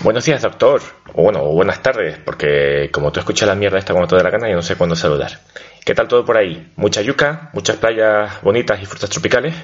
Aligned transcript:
Buenos 0.00 0.24
días, 0.24 0.40
doctor. 0.40 0.80
O 1.12 1.24
bueno, 1.24 1.42
buenas 1.46 1.82
tardes, 1.82 2.18
porque 2.24 2.88
como 2.92 3.10
tú 3.10 3.18
escuchas 3.18 3.48
la 3.48 3.56
mierda 3.56 3.78
esta 3.78 3.92
cuando 3.92 4.16
te 4.16 4.22
la 4.22 4.30
gana, 4.30 4.48
yo 4.48 4.54
no 4.54 4.62
sé 4.62 4.76
cuándo 4.76 4.94
saludar. 4.94 5.40
¿Qué 5.84 5.92
tal 5.92 6.06
todo 6.06 6.24
por 6.24 6.36
ahí? 6.36 6.70
¿Mucha 6.76 7.02
yuca? 7.02 7.50
¿Muchas 7.52 7.78
playas 7.78 8.40
bonitas 8.42 8.80
y 8.80 8.86
frutas 8.86 9.10
tropicales? 9.10 9.56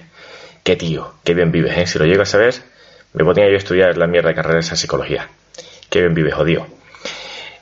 Qué 0.65 0.75
tío, 0.75 1.15
qué 1.23 1.35
bien 1.35 1.53
vives, 1.53 1.79
¿eh? 1.79 1.87
Si 1.87 2.01
lo 2.01 2.05
llego 2.05 2.23
a 2.23 2.27
saber, 2.27 2.53
me 3.13 3.25
ponía 3.25 3.47
yo 3.47 3.55
a 3.55 3.59
estudiar 3.59 3.97
la 3.97 4.09
mierda 4.09 4.31
de 4.31 4.35
carrera 4.35 4.55
de 4.55 4.61
esa 4.61 4.75
psicología. 4.75 5.29
Qué 5.89 6.01
bien 6.01 6.15
vives, 6.15 6.35
jodido. 6.35 6.67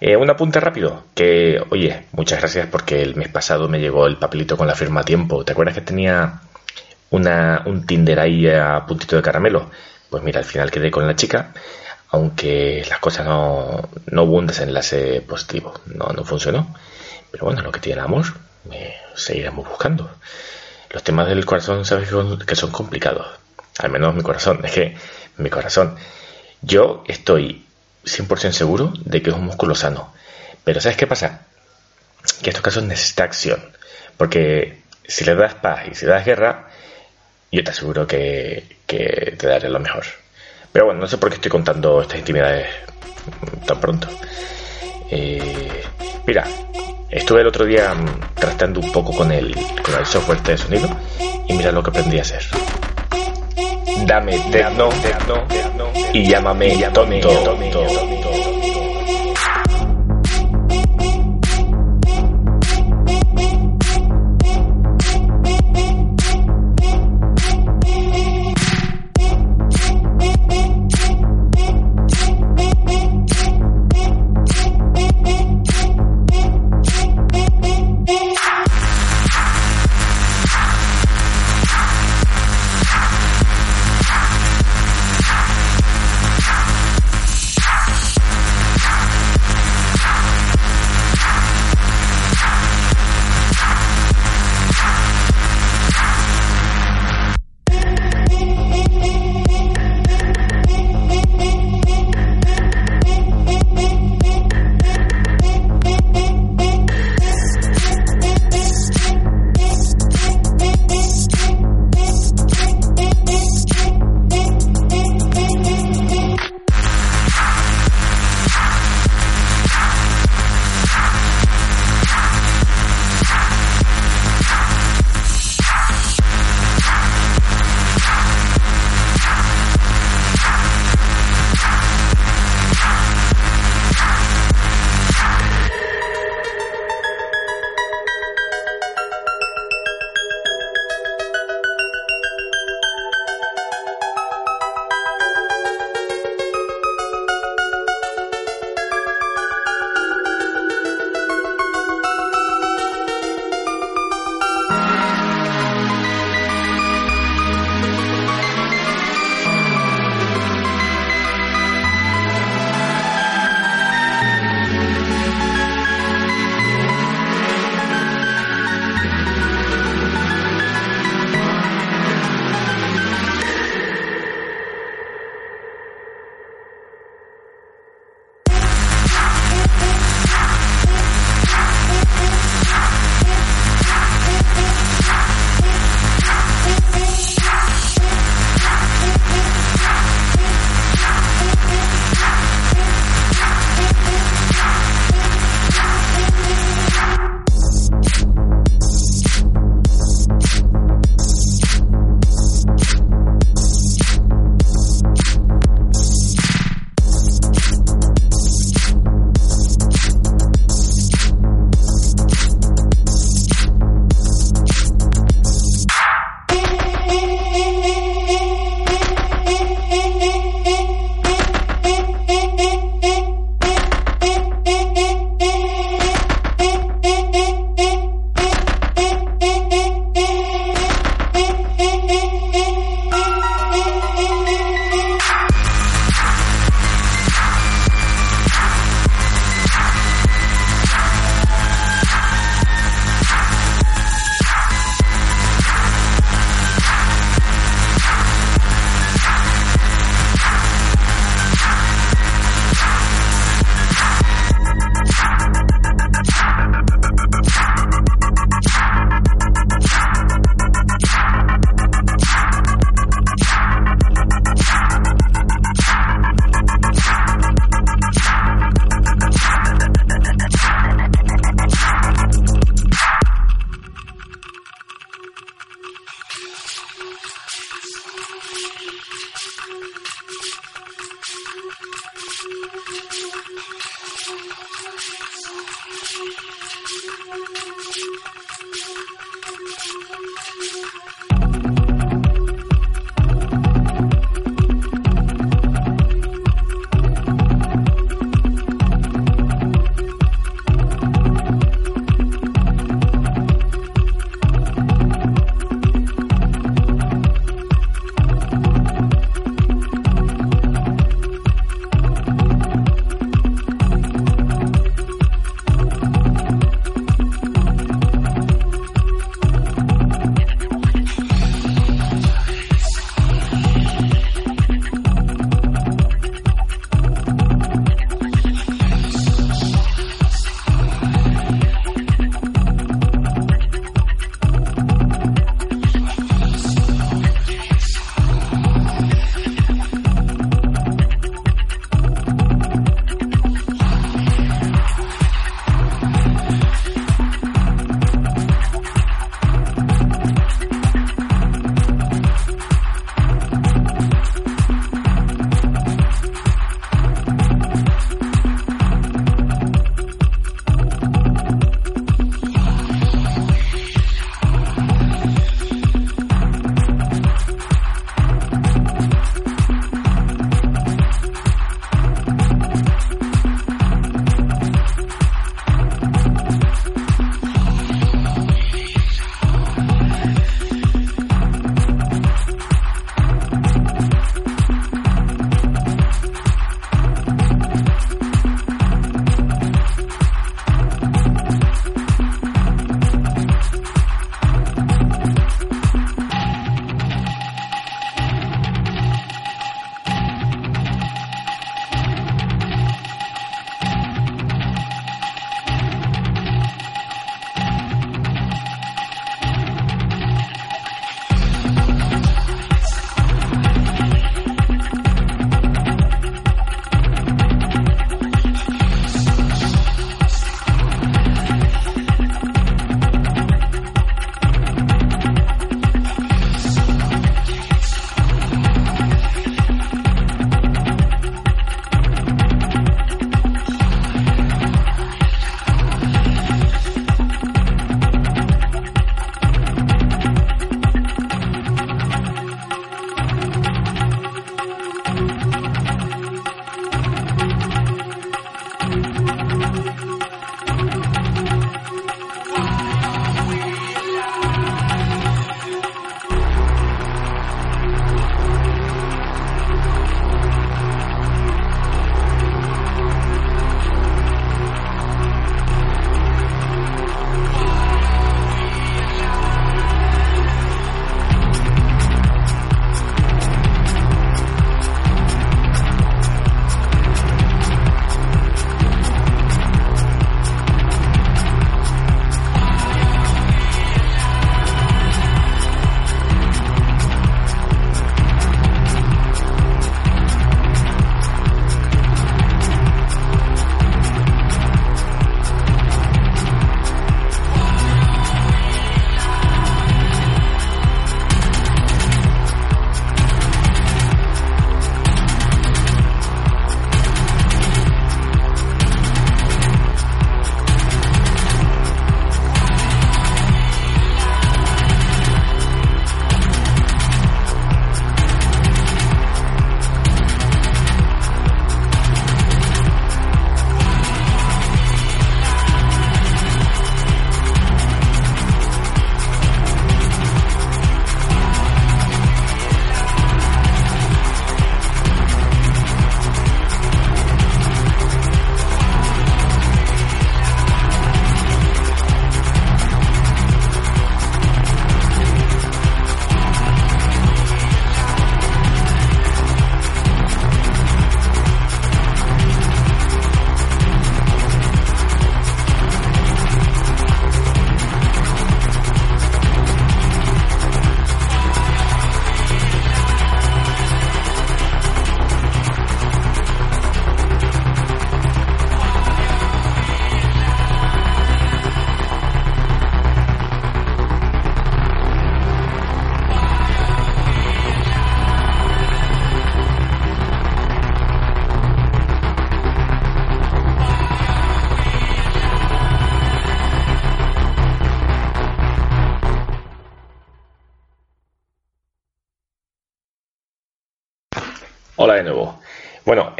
Eh, 0.01 0.17
un 0.17 0.31
apunte 0.31 0.59
rápido, 0.59 1.05
que, 1.15 1.63
oye, 1.69 2.05
muchas 2.13 2.41
gracias 2.41 2.69
porque 2.69 3.03
el 3.03 3.17
mes 3.17 3.29
pasado 3.29 3.69
me 3.69 3.81
llegó 3.81 4.07
el 4.07 4.17
papelito 4.17 4.57
con 4.57 4.67
la 4.67 4.75
firma 4.75 5.03
a 5.03 5.05
tiempo. 5.05 5.45
¿Te 5.45 5.53
acuerdas 5.53 5.75
que 5.75 5.83
tenía 5.83 6.41
una, 7.11 7.65
un 7.67 7.85
Tinder 7.87 8.19
ahí 8.19 8.49
a 8.49 8.87
puntito 8.87 9.17
de 9.17 9.23
caramelo? 9.23 9.71
Pues 10.09 10.23
mira, 10.23 10.39
al 10.39 10.47
final 10.47 10.71
quedé 10.71 10.91
con 10.91 11.07
la 11.07 11.15
chica 11.15 11.53
aunque 12.13 12.85
las 12.89 12.99
cosas 12.99 13.27
no, 13.27 13.89
no 14.07 14.23
hubo 14.25 14.37
un 14.37 14.47
desenlace 14.47 15.23
positivo, 15.23 15.73
no, 15.87 16.09
no 16.09 16.25
funcionó. 16.25 16.75
Pero 17.31 17.47
bueno, 17.47 17.63
lo 17.63 17.73
que 17.73 17.81
tiene 17.81 18.03
amor, 18.03 18.27
eh, 18.71 18.95
seguiremos 19.15 19.67
buscando. 19.67 20.11
Los 20.91 21.03
temas 21.03 21.27
del 21.27 21.47
corazón, 21.47 21.87
sabes 21.87 22.11
que 22.47 22.55
son 22.55 22.71
complicados. 22.71 23.27
Al 23.79 23.91
menos 23.91 24.15
mi 24.15 24.23
corazón. 24.23 24.61
Es 24.65 24.73
que 24.73 24.97
mi 25.39 25.49
corazón. 25.49 25.97
Yo 26.61 27.03
estoy 27.09 27.65
100% 28.05 28.53
seguro 28.53 28.93
de 29.07 29.23
que 29.23 29.31
es 29.31 29.37
un 29.37 29.47
músculo 29.47 29.75
sano. 29.75 30.13
Pero 30.65 30.83
¿sabes 30.83 30.99
qué 30.99 31.07
pasa? 31.07 31.47
Que 32.43 32.51
estos 32.51 32.63
casos 32.63 32.85
necesita 32.85 33.25
acción. 33.25 33.73
Porque 34.19 34.83
si 35.09 35.25
le 35.25 35.35
das 35.35 35.55
paz 35.55 35.87
y 35.91 35.95
si 35.95 36.05
le 36.05 36.13
das 36.13 36.27
guerra, 36.27 36.69
yo 37.51 37.65
te 37.65 37.71
aseguro 37.71 38.07
que 38.07 38.77
te 38.87 39.47
daré 39.47 39.71
lo 39.71 39.81
mejor. 39.81 40.05
Pero 40.73 40.87
bueno, 40.87 41.01
no 41.01 41.07
sé 41.07 41.19
por 41.19 41.29
qué 41.29 41.37
estoy 41.37 41.51
contando 41.51 42.01
estas 42.03 42.19
intimidades 42.19 42.67
tan 43.67 43.79
pronto. 43.79 44.09
Eh, 45.11 45.83
mira, 46.27 46.47
estuve 47.11 47.43
el 47.43 47.47
otro 47.47 47.67
día 47.67 47.93
mm, 47.93 48.35
tratando 48.35 48.81
un 48.81 48.91
poco 48.91 49.13
con 49.13 49.31
el, 49.31 49.55
con 49.55 49.95
el 49.99 50.07
software 50.07 50.43
de 50.43 50.57
sonido 50.57 50.89
y 51.47 51.53
mira 51.53 51.71
lo 51.73 51.83
que 51.83 51.91
aprendí 51.91 52.19
a 52.19 52.23
hacer. 52.23 52.43
Dame 54.07 54.39
techno, 54.51 54.89
y 56.13 56.29
llámame 56.29 56.77
tonto. 56.93 57.29
Hola 57.29 58.52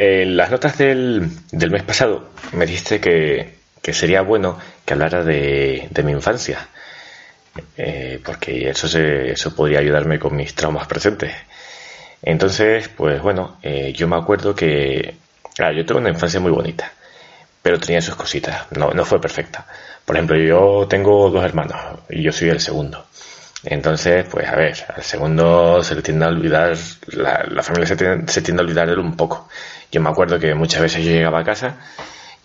en 0.03 0.37
las 0.37 0.51
notas 0.51 0.77
del, 0.77 1.29
del 1.51 1.71
mes 1.71 1.83
pasado 1.83 2.29
me 2.53 2.65
dijiste 2.65 2.99
que, 2.99 3.55
que, 3.81 3.93
sería 3.93 4.21
bueno 4.21 4.57
que 4.85 4.93
hablara 4.93 5.23
de, 5.23 5.87
de 5.89 6.03
mi 6.03 6.11
infancia, 6.11 6.67
eh, 7.77 8.19
porque 8.23 8.69
eso, 8.69 8.87
se, 8.87 9.31
eso 9.31 9.55
podría 9.55 9.79
ayudarme 9.79 10.19
con 10.19 10.35
mis 10.35 10.53
traumas 10.55 10.87
presentes. 10.87 11.33
Entonces, 12.21 12.89
pues 12.89 13.21
bueno, 13.21 13.57
eh, 13.61 13.93
yo 13.93 14.07
me 14.07 14.15
acuerdo 14.15 14.55
que 14.55 15.15
claro, 15.55 15.75
yo 15.75 15.85
tuve 15.85 15.99
una 15.99 16.09
infancia 16.09 16.39
muy 16.39 16.51
bonita, 16.51 16.91
pero 17.61 17.79
tenía 17.79 18.01
sus 18.01 18.15
cositas, 18.15 18.67
no, 18.71 18.91
no 18.91 19.05
fue 19.05 19.21
perfecta. 19.21 19.65
Por 20.05 20.15
ejemplo, 20.15 20.37
yo 20.37 20.87
tengo 20.89 21.29
dos 21.29 21.43
hermanos 21.43 21.77
y 22.09 22.21
yo 22.21 22.31
soy 22.31 22.49
el 22.49 22.59
segundo. 22.59 23.05
Entonces, 23.65 24.25
pues 24.29 24.47
a 24.47 24.55
ver, 24.55 24.75
al 24.93 25.03
segundo 25.03 25.83
se 25.83 25.95
le 25.95 26.01
tiende 26.01 26.25
a 26.25 26.27
olvidar, 26.27 26.75
la, 27.07 27.63
familia 27.63 27.87
se 27.87 27.95
tiende, 27.95 28.61
a 28.61 28.65
olvidar 28.65 28.87
de 28.87 28.93
él 28.93 28.99
un 28.99 29.15
poco. 29.15 29.47
Yo 29.91 30.01
me 30.01 30.09
acuerdo 30.09 30.37
que 30.39 30.53
muchas 30.53 30.81
veces 30.81 31.03
yo 31.03 31.11
llegaba 31.11 31.39
a 31.39 31.43
casa 31.43 31.77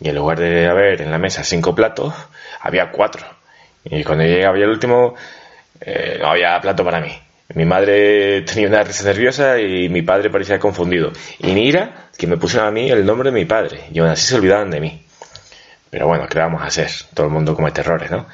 y 0.00 0.08
en 0.08 0.14
lugar 0.14 0.38
de 0.38 0.68
haber 0.68 1.02
en 1.02 1.10
la 1.10 1.18
mesa 1.18 1.42
cinco 1.42 1.75
platos, 1.75 2.14
había 2.60 2.90
cuatro. 2.90 3.26
Y 3.84 4.04
cuando 4.04 4.25
llegaba 4.25 4.56
el 4.56 4.68
último, 4.68 5.14
eh, 5.80 6.18
no 6.20 6.28
había 6.28 6.60
plato 6.60 6.84
para 6.84 7.00
mí. 7.00 7.12
Mi 7.54 7.64
madre 7.64 8.42
tenía 8.42 8.68
una 8.68 8.84
risa 8.84 9.04
nerviosa 9.04 9.58
y 9.58 9.88
mi 9.88 10.02
padre 10.02 10.30
parecía 10.30 10.58
confundido. 10.58 11.12
Y 11.38 11.52
Nira, 11.52 12.10
que 12.16 12.26
me 12.26 12.37
pusieron 12.37 12.68
a 12.68 12.70
mí 12.70 12.90
el 12.90 13.04
nombre 13.04 13.30
de 13.30 13.34
mi 13.34 13.46
padre. 13.46 13.87
Y 13.90 13.98
aún 13.98 14.10
así 14.10 14.26
se 14.26 14.37
olvidaban 14.37 14.70
de 14.70 14.80
mí. 14.80 15.02
Pero 15.90 16.06
bueno, 16.06 16.28
¿qué 16.28 16.38
vamos 16.38 16.62
a 16.62 16.66
hacer? 16.66 16.90
Todo 17.14 17.26
el 17.26 17.32
mundo 17.32 17.56
comete 17.56 17.80
errores, 17.80 18.10
¿no? 18.10 18.26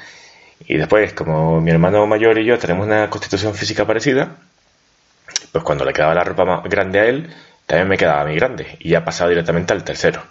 Y 0.67 0.77
después, 0.77 1.13
como 1.13 1.61
mi 1.61 1.71
hermano 1.71 2.05
mayor 2.07 2.37
y 2.39 2.45
yo 2.45 2.57
tenemos 2.57 2.85
una 2.87 3.09
constitución 3.09 3.53
física 3.53 3.85
parecida, 3.85 4.35
pues 5.51 5.63
cuando 5.63 5.85
le 5.85 5.93
quedaba 5.93 6.13
la 6.13 6.23
ropa 6.23 6.45
más 6.45 6.63
grande 6.63 6.99
a 6.99 7.05
él, 7.05 7.33
también 7.65 7.87
me 7.87 7.97
quedaba 7.97 8.21
a 8.21 8.25
mí 8.25 8.35
grande. 8.35 8.77
Y 8.79 8.89
ya 8.89 9.03
pasaba 9.03 9.29
directamente 9.29 9.73
al 9.73 9.83
tercero. 9.83 10.21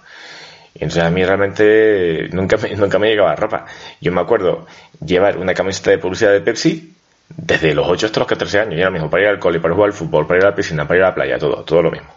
Y 0.74 0.82
entonces 0.82 1.04
a 1.04 1.10
mí 1.10 1.24
realmente 1.24 2.28
nunca 2.32 2.56
me, 2.56 2.70
nunca 2.76 2.98
me 2.98 3.08
llegaba 3.08 3.36
ropa. 3.36 3.66
Yo 4.00 4.12
me 4.12 4.20
acuerdo 4.20 4.66
llevar 5.04 5.38
una 5.38 5.54
camiseta 5.54 5.90
de 5.90 5.98
publicidad 5.98 6.32
de 6.32 6.40
Pepsi 6.40 6.94
desde 7.28 7.74
los 7.74 7.86
8 7.88 8.06
hasta 8.06 8.20
los 8.20 8.28
14 8.28 8.60
años. 8.60 8.74
Y 8.74 8.80
era 8.80 8.90
mismo, 8.90 9.08
para 9.08 9.22
ir 9.22 9.28
al 9.28 9.38
cole, 9.38 9.60
para 9.60 9.74
jugar 9.74 9.90
al 9.90 9.96
fútbol, 9.96 10.26
para 10.26 10.38
ir 10.40 10.46
a 10.46 10.50
la 10.50 10.56
piscina, 10.56 10.86
para 10.86 10.98
ir 10.98 11.04
a 11.04 11.08
la 11.08 11.14
playa, 11.14 11.38
todo, 11.38 11.62
todo 11.64 11.82
lo 11.82 11.90
mismo. 11.90 12.08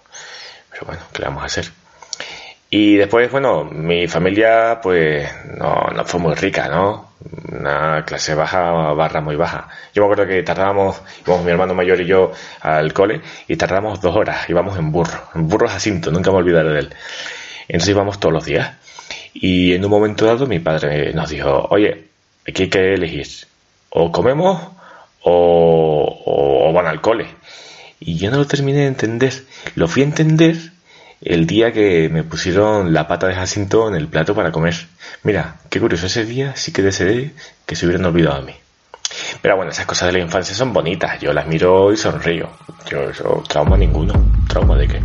Pero 0.71 0.85
bueno, 0.85 1.01
¿qué 1.11 1.19
le 1.19 1.25
vamos 1.25 1.43
a 1.43 1.45
hacer? 1.45 1.65
Y 2.69 2.97
después, 2.97 3.31
bueno, 3.31 3.63
mi 3.63 4.07
familia 4.07 4.79
pues 4.81 5.29
no, 5.57 5.87
no 5.95 6.03
fue 6.05 6.19
muy 6.19 6.33
rica, 6.35 6.67
¿no? 6.67 7.11
Una 7.49 8.03
clase 8.05 8.35
baja, 8.35 8.93
barra 8.93 9.21
muy 9.21 9.37
baja. 9.37 9.69
Yo 9.93 10.01
me 10.01 10.11
acuerdo 10.11 10.27
que 10.27 10.43
tardábamos, 10.43 11.01
íbamos 11.25 11.45
mi 11.45 11.51
hermano 11.51 11.73
mayor 11.73 12.01
y 12.01 12.05
yo 12.05 12.31
al 12.61 12.91
cole 12.93 13.21
y 13.47 13.55
tardamos 13.55 14.01
dos 14.01 14.15
horas, 14.15 14.49
íbamos 14.49 14.77
en 14.77 14.91
burro, 14.91 15.29
en 15.33 15.47
burros 15.47 15.73
a 15.73 15.79
cinto, 15.79 16.11
nunca 16.11 16.31
me 16.31 16.37
olvidaré 16.37 16.69
de 16.69 16.79
él. 16.79 16.95
Entonces 17.69 17.89
íbamos 17.89 18.19
todos 18.19 18.33
los 18.33 18.45
días. 18.45 18.75
Y 19.33 19.73
en 19.73 19.85
un 19.85 19.91
momento 19.91 20.25
dado 20.25 20.45
mi 20.45 20.59
padre 20.59 21.13
nos 21.13 21.29
dijo, 21.29 21.67
oye, 21.69 22.05
aquí 22.47 22.63
hay 22.63 22.69
que 22.69 22.93
elegir, 22.93 23.27
o 23.89 24.11
comemos 24.11 24.61
o, 25.21 26.21
o 26.25 26.73
van 26.73 26.87
al 26.87 26.99
cole. 26.99 27.27
Y 27.99 28.17
yo 28.17 28.29
no 28.29 28.37
lo 28.37 28.45
terminé 28.45 28.79
de 28.79 28.87
entender. 28.87 29.33
Lo 29.75 29.87
fui 29.87 30.03
a 30.03 30.05
entender 30.05 30.55
el 31.21 31.47
día 31.47 31.71
que 31.71 32.09
me 32.09 32.23
pusieron 32.23 32.93
la 32.93 33.07
pata 33.07 33.27
de 33.27 33.35
Jacinto 33.35 33.87
en 33.87 33.95
el 33.95 34.07
plato 34.07 34.35
para 34.35 34.51
comer. 34.51 34.75
Mira, 35.23 35.57
qué 35.69 35.79
curioso, 35.79 36.05
ese 36.05 36.25
día 36.25 36.55
sí 36.55 36.71
que 36.71 36.81
deseé 36.81 37.33
que 37.65 37.75
se 37.75 37.85
hubieran 37.85 38.05
olvidado 38.05 38.37
a 38.37 38.41
mí. 38.41 38.53
Pero 39.41 39.55
bueno, 39.55 39.71
esas 39.71 39.85
cosas 39.85 40.07
de 40.07 40.19
la 40.19 40.23
infancia 40.23 40.55
son 40.55 40.73
bonitas, 40.73 41.19
yo 41.19 41.33
las 41.33 41.47
miro 41.47 41.91
y 41.91 41.97
sonrío. 41.97 42.49
Yo 42.89 43.09
eso, 43.09 43.43
trauma 43.47 43.77
ninguno. 43.77 44.13
¿Trauma 44.47 44.77
de 44.77 44.87
qué? 44.87 45.01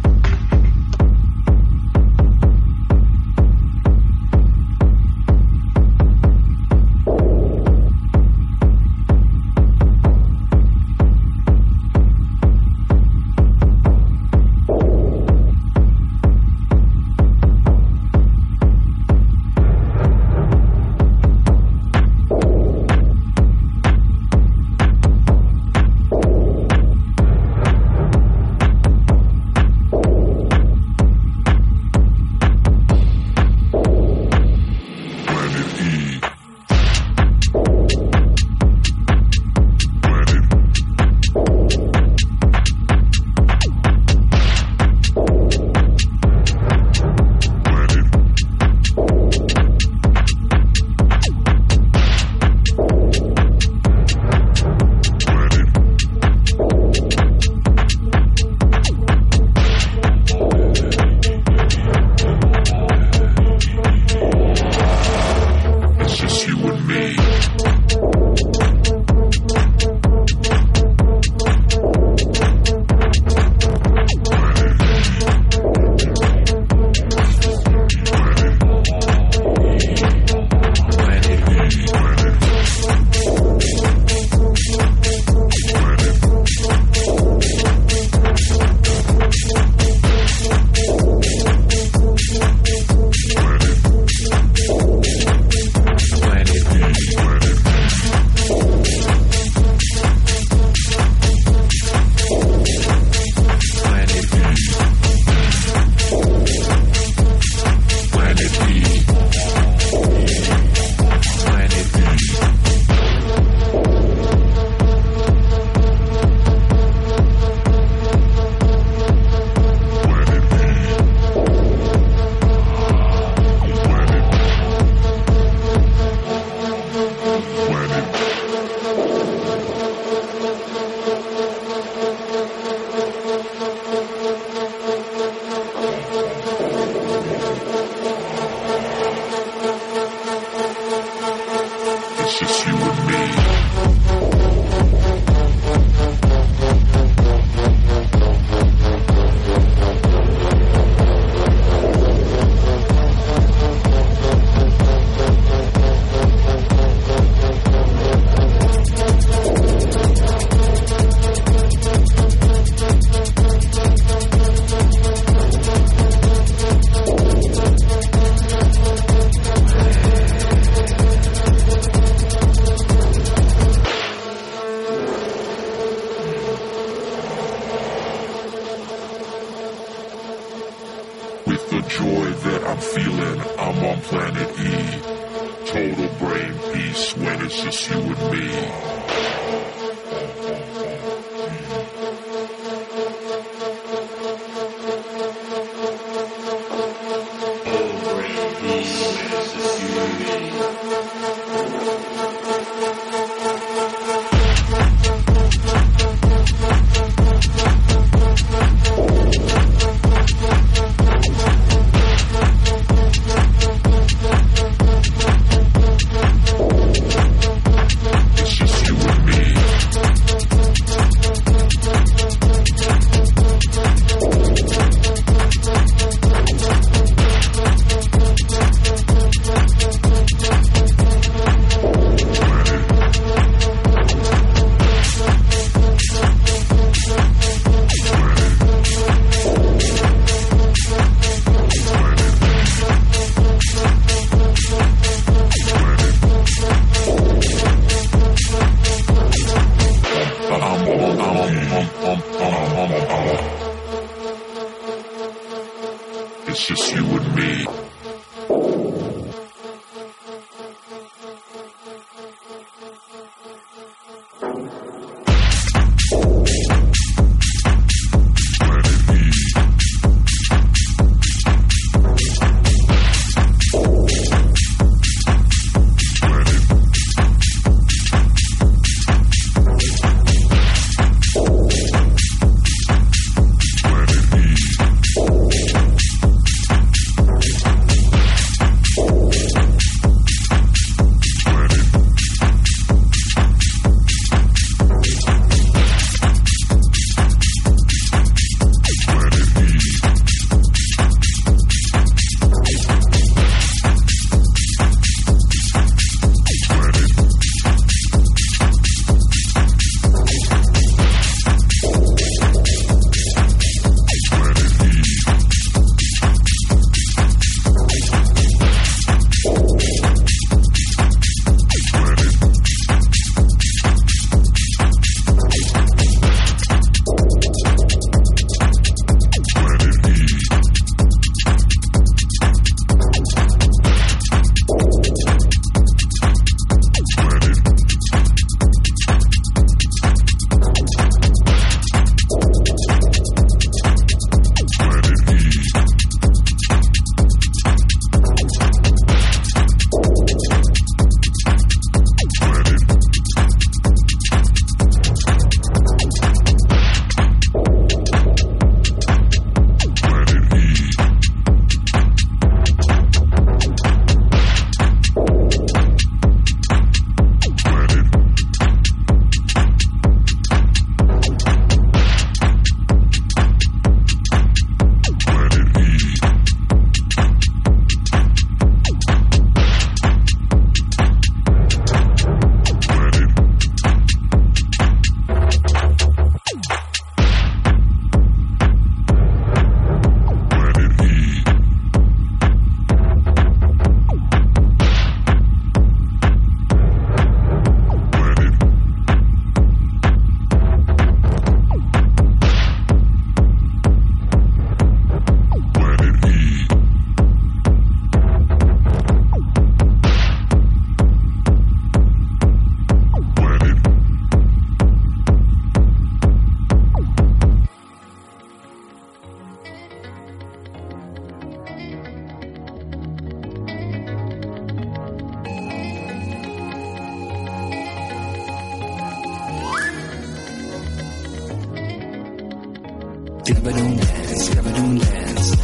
Club 433.45 433.65
don't 433.65 433.97
dance, 433.97 434.49
club 434.51 434.65
don't 434.77 434.99
dance. 434.99 435.57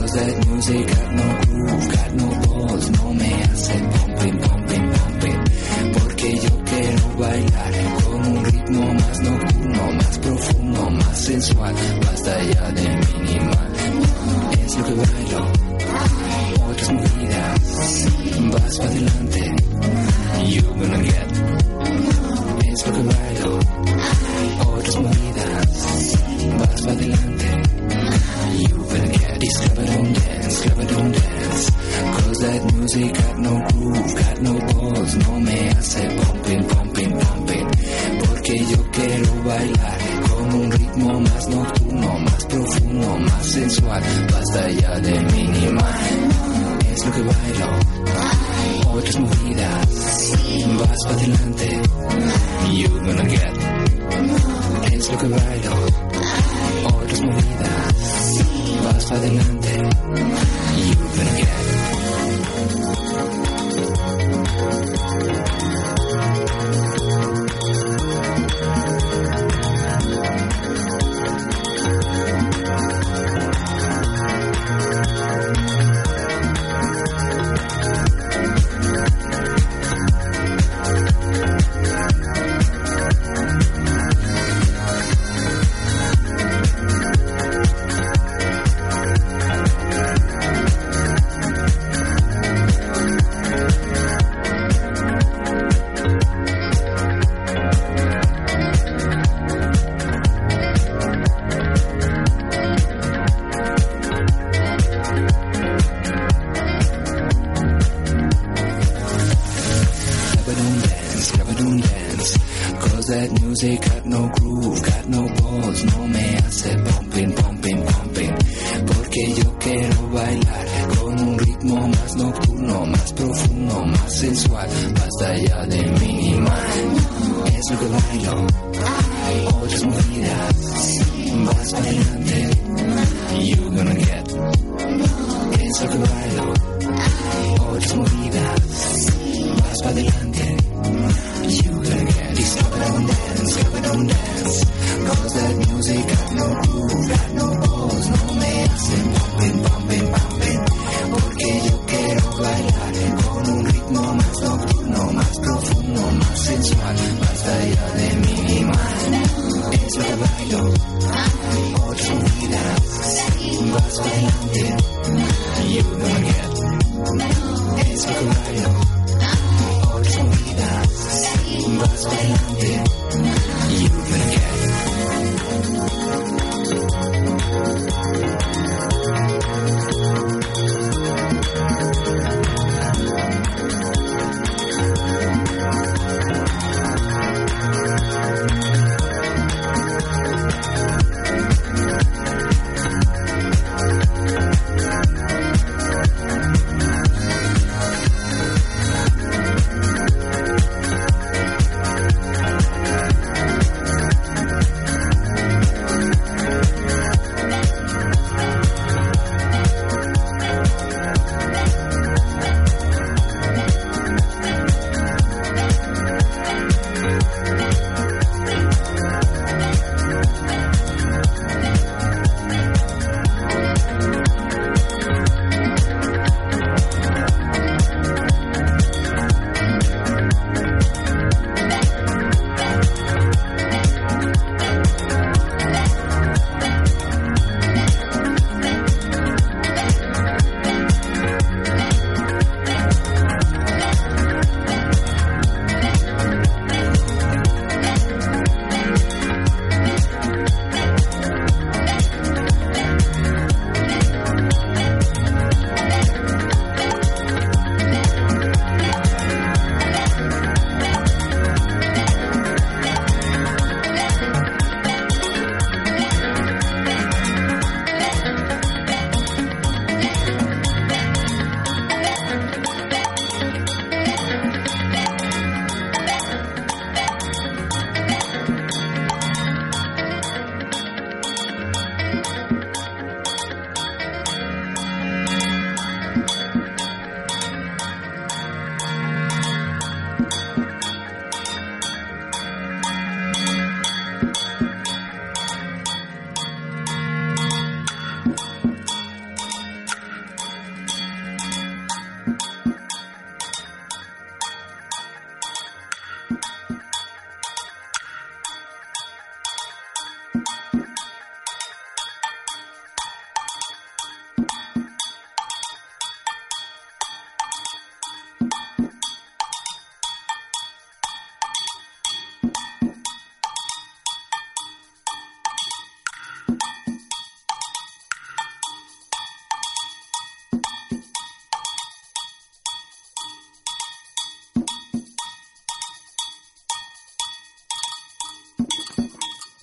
Cause 0.00 0.12
that 0.16 0.46
music 0.48 0.86
got 0.88 1.12
no 1.14 1.28
groove, 1.46 1.92
got 1.92 2.12
no 2.14 2.28
balls, 2.42 2.90
no 2.90 3.14
me 3.14 3.30
hace 3.42 3.76
pumping, 3.92 4.38
pumping, 4.40 4.86
pumping. 4.94 5.38
Porque 5.94 6.28
yo 6.44 6.64
quiero 6.64 7.18
bailar 7.18 7.72
con 8.04 8.26
un 8.32 8.44
ritmo 8.44 8.94
más 8.94 9.20
nocturno, 9.20 9.92
más 9.92 10.18
profundo, 10.18 10.90
más 10.90 11.18
sensual. 11.24 11.74
Basta 12.04 12.42
ya 12.42 12.72
de 12.72 12.88
minimal. 12.88 13.72
Es 14.64 14.76
lo 14.76 14.84
que 14.86 14.94
bailo. 14.94 15.42
Otras 16.68 16.92
movidas. 16.92 18.08
Vas 18.52 18.76
para 18.78 18.90
adelante. 18.90 19.39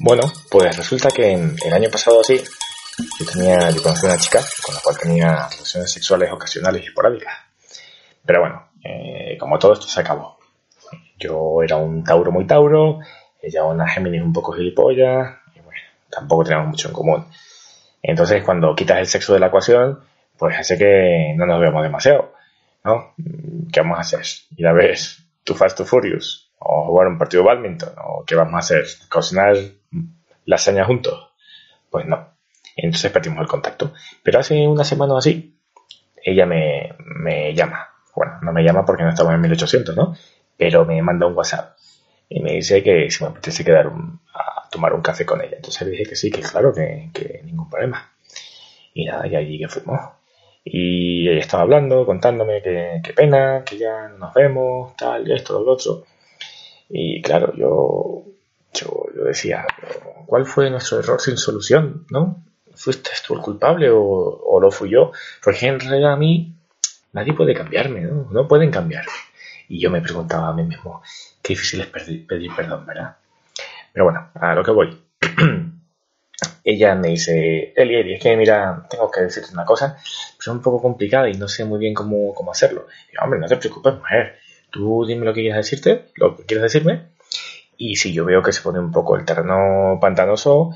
Bueno, 0.08 0.24
pues 0.50 0.78
resulta 0.78 1.10
que 1.10 1.34
el 1.34 1.74
año 1.74 1.90
pasado 1.92 2.22
así, 2.22 2.38
yo 2.38 3.26
tenía, 3.30 3.70
yo 3.72 3.84
conocí 3.84 4.06
una 4.06 4.16
chica 4.18 4.40
con 4.66 4.74
la 4.74 4.80
cual 4.82 4.98
tenía 4.98 5.50
relaciones 5.50 5.92
sexuales 5.92 6.32
ocasionales 6.32 6.82
y 6.82 6.88
esporádicas. 6.88 7.34
Pero 8.26 8.40
bueno, 8.40 8.70
eh, 8.86 9.38
como 9.38 9.60
todo 9.60 9.74
esto 9.74 9.86
se 9.86 10.00
acabó. 10.00 10.38
Yo 11.20 11.62
era 11.62 11.76
un 11.76 12.06
Tauro 12.06 12.32
muy 12.32 12.48
Tauro, 12.48 13.00
ella 13.42 13.66
una 13.66 13.86
Géminis 13.86 14.22
un 14.22 14.32
poco 14.32 14.54
gilipollas, 14.54 15.40
y 15.54 15.60
bueno, 15.60 15.82
tampoco 16.10 16.46
teníamos 16.46 16.70
mucho 16.70 16.88
en 16.88 16.94
común. 16.94 17.28
Entonces, 18.02 18.46
cuando 18.46 18.74
quitas 18.76 19.00
el 19.00 19.08
sexo 19.08 19.34
de 19.34 19.42
la 19.42 19.48
ecuación, 19.48 20.00
pues 20.38 20.58
hace 20.58 20.78
que 20.78 21.34
no 21.36 21.46
nos 21.46 21.60
veamos 21.60 21.84
demasiado, 21.84 22.34
¿no? 22.86 23.14
¿Qué 23.74 23.82
vamos 23.82 23.98
a 23.98 24.02
hacer? 24.04 24.26
¿Ir 24.56 24.68
a 24.68 24.72
ver 24.72 24.98
Too 25.44 25.54
Fast, 25.54 25.76
Too 25.76 25.86
Furious? 25.86 26.50
¿O 26.60 26.86
jugar 26.86 27.08
un 27.08 27.18
partido 27.18 27.44
de 27.44 27.50
badminton? 27.50 27.94
¿O 28.06 28.24
qué 28.26 28.36
vamos 28.36 28.54
a 28.54 28.60
hacer? 28.60 28.86
¿Cocinar 29.10 29.58
lasaña 30.48 30.86
juntos? 30.86 31.30
Pues 31.92 32.08
no. 32.08 32.34
Entonces 32.76 33.12
perdimos 33.12 33.42
el 33.42 33.48
contacto. 33.48 33.94
Pero 34.24 34.40
hace 34.40 34.68
una 34.68 34.84
semana 34.84 35.18
así, 35.18 35.60
ella 36.24 36.48
me, 36.48 36.96
me 37.00 37.54
llama. 37.54 37.90
Bueno, 38.16 38.40
no 38.42 38.52
me 38.52 38.64
llama 38.64 38.84
porque 38.84 39.04
no 39.04 39.10
estamos 39.10 39.34
en 39.34 39.42
1800, 39.42 39.96
¿no? 39.96 40.16
Pero 40.58 40.86
me 40.86 41.00
manda 41.04 41.28
un 41.28 41.36
WhatsApp 41.36 41.78
y 42.30 42.42
me 42.42 42.54
dice 42.54 42.84
que 42.84 43.10
si 43.10 43.24
me 43.24 43.30
apetece 43.30 43.64
quedar 43.64 43.88
a 44.34 44.70
tomar 44.70 44.94
un 44.94 45.02
café 45.02 45.26
con 45.26 45.42
ella. 45.42 45.58
Entonces 45.58 45.84
le 45.84 45.92
dije 45.92 46.06
que 46.06 46.16
sí, 46.16 46.32
que 46.32 46.42
claro, 46.42 46.74
que, 46.74 47.10
que 47.14 47.42
ningún 47.44 47.70
problema. 47.70 48.12
Y 48.94 49.06
nada, 49.06 49.28
y 49.28 49.36
allí 49.36 49.60
que 49.60 49.68
fuimos. 49.68 50.00
Y 50.64 51.30
ella 51.30 51.40
estaba 51.40 51.64
hablando, 51.64 52.06
contándome 52.06 52.62
que, 52.62 53.00
qué 53.04 53.14
pena, 53.14 53.64
que 53.64 53.78
ya 53.78 54.10
no 54.10 54.18
nos 54.18 54.34
vemos, 54.34 54.96
tal, 54.98 55.30
esto, 55.32 55.62
lo 55.64 55.74
otro. 55.74 56.04
Y 56.90 57.22
claro, 57.22 57.54
yo, 57.56 58.26
yo, 58.74 59.06
decía, 59.26 59.66
¿cuál 60.26 60.46
fue 60.46 60.70
nuestro 60.70 61.00
error 61.00 61.20
sin 61.22 61.38
solución? 61.38 62.06
¿No? 62.10 62.44
¿Fuiste 62.76 63.10
tú 63.26 63.34
el 63.34 63.42
culpable 63.42 63.90
o, 63.90 64.02
o 64.02 64.60
lo 64.60 64.72
fui 64.72 64.90
yo? 64.90 65.12
Porque 65.44 65.68
en 65.68 65.80
realidad 65.80 66.14
a 66.14 66.18
mí 66.18 66.54
nadie 67.14 67.34
puede 67.34 67.54
cambiarme, 67.54 68.02
¿no? 68.02 68.28
No 68.32 68.48
pueden 68.48 68.72
cambiarme. 68.72 69.12
Y 69.70 69.80
yo 69.80 69.90
me 69.90 70.02
preguntaba 70.02 70.50
a 70.50 70.54
mí 70.54 70.64
mismo, 70.64 71.02
qué 71.42 71.54
difícil 71.54 71.82
es 71.82 71.88
pedir, 71.88 72.26
perdón, 72.56 72.86
¿verdad? 72.86 73.18
Pero 73.92 74.06
bueno, 74.06 74.30
a 74.36 74.54
lo 74.54 74.64
que 74.64 74.72
voy. 74.72 74.98
Ella 76.64 76.96
me 76.96 77.10
dice, 77.10 77.74
Eli, 77.76 77.96
Eli, 77.96 78.14
es 78.14 78.22
que 78.22 78.36
mira, 78.38 78.86
tengo 78.90 79.10
que 79.10 79.22
decirte 79.22 79.54
una 79.54 79.66
cosa, 79.66 79.98
pero 80.38 80.40
es 80.40 80.48
un 80.48 80.62
poco 80.62 80.82
complicada 80.82 81.30
y 81.30 81.34
no 81.34 81.48
sé 81.48 81.66
muy 81.66 81.80
bien 81.80 81.94
cómo, 81.94 82.34
cómo 82.34 82.52
hacerlo. 82.52 82.88
Y 83.12 83.16
yo, 83.16 83.22
hombre, 83.24 83.40
no 83.40 83.48
te 83.48 83.58
preocupes, 83.58 83.96
mujer, 83.96 84.38
tú 84.70 85.06
dime 85.06 85.26
lo 85.26 85.34
que 85.34 85.42
quieres 85.42 85.58
decirte, 85.58 86.10
lo 86.16 86.36
que 86.36 86.44
quieres 86.44 86.64
decirme, 86.64 87.08
y 87.78 87.96
si 87.96 88.14
yo 88.14 88.26
veo 88.26 88.42
que 88.42 88.52
se 88.52 88.62
pone 88.62 88.80
un 88.80 88.92
poco 88.92 89.16
el 89.16 89.26
terreno 89.26 89.98
pantanoso, 90.02 90.72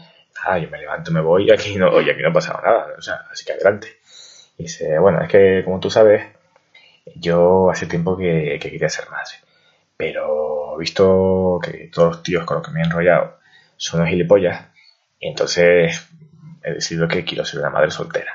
ah, 0.45 0.57
yo 0.57 0.69
me 0.69 0.79
levanto, 0.79 1.11
me 1.11 1.21
voy 1.21 1.47
y 1.47 1.51
aquí 1.51 1.75
no, 1.75 1.99
y 2.01 2.09
aquí 2.09 2.21
no 2.21 2.29
ha 2.29 2.33
pasado 2.33 2.61
nada, 2.61 2.87
o 2.97 3.01
sea, 3.01 3.25
así 3.31 3.45
que 3.45 3.53
adelante. 3.53 3.87
Y 4.57 4.63
dice, 4.63 4.99
bueno, 4.99 5.21
es 5.21 5.29
que 5.29 5.63
como 5.63 5.79
tú 5.79 5.89
sabes, 5.89 6.23
yo 7.15 7.69
hace 7.71 7.87
tiempo 7.87 8.17
que, 8.17 8.59
quería 8.61 8.89
ser 8.89 9.09
madre, 9.09 9.35
pero 9.97 10.77
visto 10.77 11.59
que 11.63 11.89
todos 11.93 12.15
los 12.15 12.23
tíos 12.23 12.45
con 12.45 12.57
los 12.57 12.67
que 12.67 12.73
me 12.73 12.81
he 12.81 12.85
enrollado 12.85 13.39
son 13.77 14.01
unos 14.01 14.11
gilipollas, 14.11 14.67
entonces 15.19 16.07
he 16.63 16.73
decidido 16.73 17.07
que 17.07 17.25
quiero 17.25 17.45
ser 17.45 17.59
una 17.59 17.69
madre 17.69 17.91
soltera. 17.91 18.31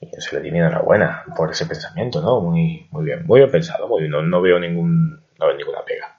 Y 0.00 0.06
entonces 0.06 0.32
le 0.32 0.40
di 0.40 0.50
mi 0.50 0.58
enhorabuena 0.58 1.24
por 1.36 1.50
ese 1.52 1.66
pensamiento, 1.66 2.20
¿no? 2.20 2.40
Muy, 2.40 2.88
muy 2.90 3.04
bien, 3.04 3.24
muy 3.24 3.40
bien 3.40 3.50
pensado, 3.50 3.88
muy 3.88 4.00
bien, 4.00 4.10
no, 4.10 4.22
no 4.22 4.40
veo 4.40 4.58
ningún, 4.58 5.22
no 5.38 5.46
veo 5.46 5.56
ninguna 5.56 5.84
pega. 5.84 6.13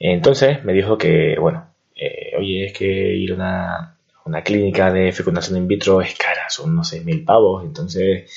Entonces 0.00 0.64
me 0.64 0.72
dijo 0.72 0.96
que, 0.96 1.36
bueno, 1.38 1.74
eh, 1.94 2.32
oye, 2.38 2.66
es 2.66 2.72
que 2.72 2.86
ir 2.86 3.32
a 3.32 3.34
una, 3.34 3.96
una 4.24 4.42
clínica 4.42 4.90
de 4.90 5.12
fecundación 5.12 5.58
in 5.58 5.68
vitro 5.68 6.00
es 6.00 6.16
cara, 6.16 6.48
son 6.48 6.70
unos 6.70 6.92
6.000 6.92 7.24
pavos, 7.26 7.64
entonces 7.64 8.30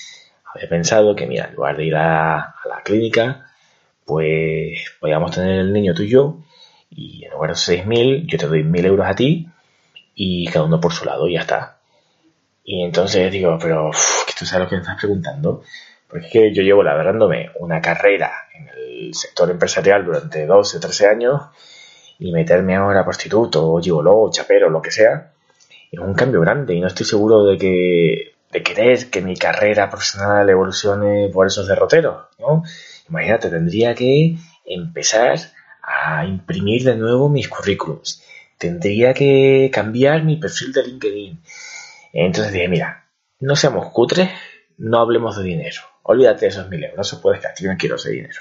había 0.53 0.67
pensado 0.67 1.15
que, 1.15 1.25
mira, 1.25 1.45
en 1.45 1.55
lugar 1.55 1.77
de 1.77 1.85
ir 1.85 1.95
a, 1.95 2.55
la 2.65 2.81
clínica, 2.83 3.47
pues 4.05 4.93
podíamos 4.99 5.31
tener 5.31 5.59
el 5.59 5.71
niño 5.73 5.93
tuyo 5.93 6.37
y 6.89 7.23
en 7.25 7.31
lugar 7.31 7.51
de 7.51 7.55
6.000 7.55 8.27
yo 8.27 8.37
te 8.37 8.47
doy 8.47 8.63
1.000 8.63 8.85
euros 8.85 9.07
a 9.07 9.15
ti 9.15 9.47
y 10.15 10.45
cada 10.47 10.65
uno 10.65 10.81
por 10.81 10.91
su 10.91 11.05
lado 11.05 11.27
y 11.27 11.35
ya 11.35 11.41
está. 11.41 11.77
Y 12.65 12.83
entonces 12.83 13.31
digo, 13.31 13.57
pero 13.61 13.91
que 14.27 14.33
tú 14.37 14.45
sabes 14.45 14.65
lo 14.65 14.69
que 14.69 14.75
me 14.75 14.81
estás 14.81 14.97
preguntando. 14.97 15.63
Porque 16.07 16.27
es 16.27 16.31
que 16.31 16.53
yo 16.53 16.61
llevo 16.61 16.83
labrándome 16.83 17.49
una 17.59 17.81
carrera 17.81 18.31
en 18.53 18.67
el 18.69 18.82
sector 19.13 19.49
empresarial 19.49 20.05
durante 20.05 20.45
12 20.45 20.77
o 20.77 20.79
13 20.79 21.07
años 21.07 21.41
y 22.19 22.31
meterme 22.31 22.75
ahora 22.75 23.03
prostituto, 23.03 23.79
gigoló, 23.81 24.29
chapero, 24.31 24.69
lo 24.69 24.81
que 24.81 24.91
sea, 24.91 25.33
es 25.91 25.99
un 25.99 26.13
cambio 26.13 26.41
grande 26.41 26.73
y 26.73 26.81
no 26.81 26.87
estoy 26.87 27.05
seguro 27.05 27.43
de 27.45 27.57
que 27.57 28.33
de 28.53 28.61
querer 28.61 29.09
que 29.09 29.21
mi 29.21 29.35
carrera 29.35 29.89
profesional 29.89 30.47
evolucione 30.47 31.29
por 31.33 31.47
esos 31.47 31.67
derroteros, 31.67 32.27
¿no? 32.37 32.63
Imagínate, 33.09 33.49
tendría 33.49 33.95
que 33.95 34.37
empezar 34.63 35.39
a 35.81 36.25
imprimir 36.25 36.83
de 36.83 36.95
nuevo 36.95 37.29
mis 37.29 37.49
currículums. 37.49 38.23
Tendría 38.59 39.13
que 39.13 39.71
cambiar 39.73 40.23
mi 40.23 40.37
perfil 40.37 40.71
de 40.71 40.83
LinkedIn. 40.83 41.41
Entonces 42.13 42.53
dije, 42.53 42.67
mira, 42.67 43.09
no 43.39 43.55
seamos 43.55 43.91
cutres, 43.91 44.29
no 44.77 44.99
hablemos 44.99 45.35
de 45.35 45.43
dinero. 45.43 45.81
Olvídate 46.03 46.41
de 46.41 46.47
esos 46.47 46.69
mil 46.69 46.83
euros, 46.83 46.97
no 46.97 47.03
se 47.03 47.17
puede 47.17 47.39
que 47.39 47.67
no 47.67 47.75
quiero 47.77 47.95
ese 47.95 48.11
dinero. 48.11 48.39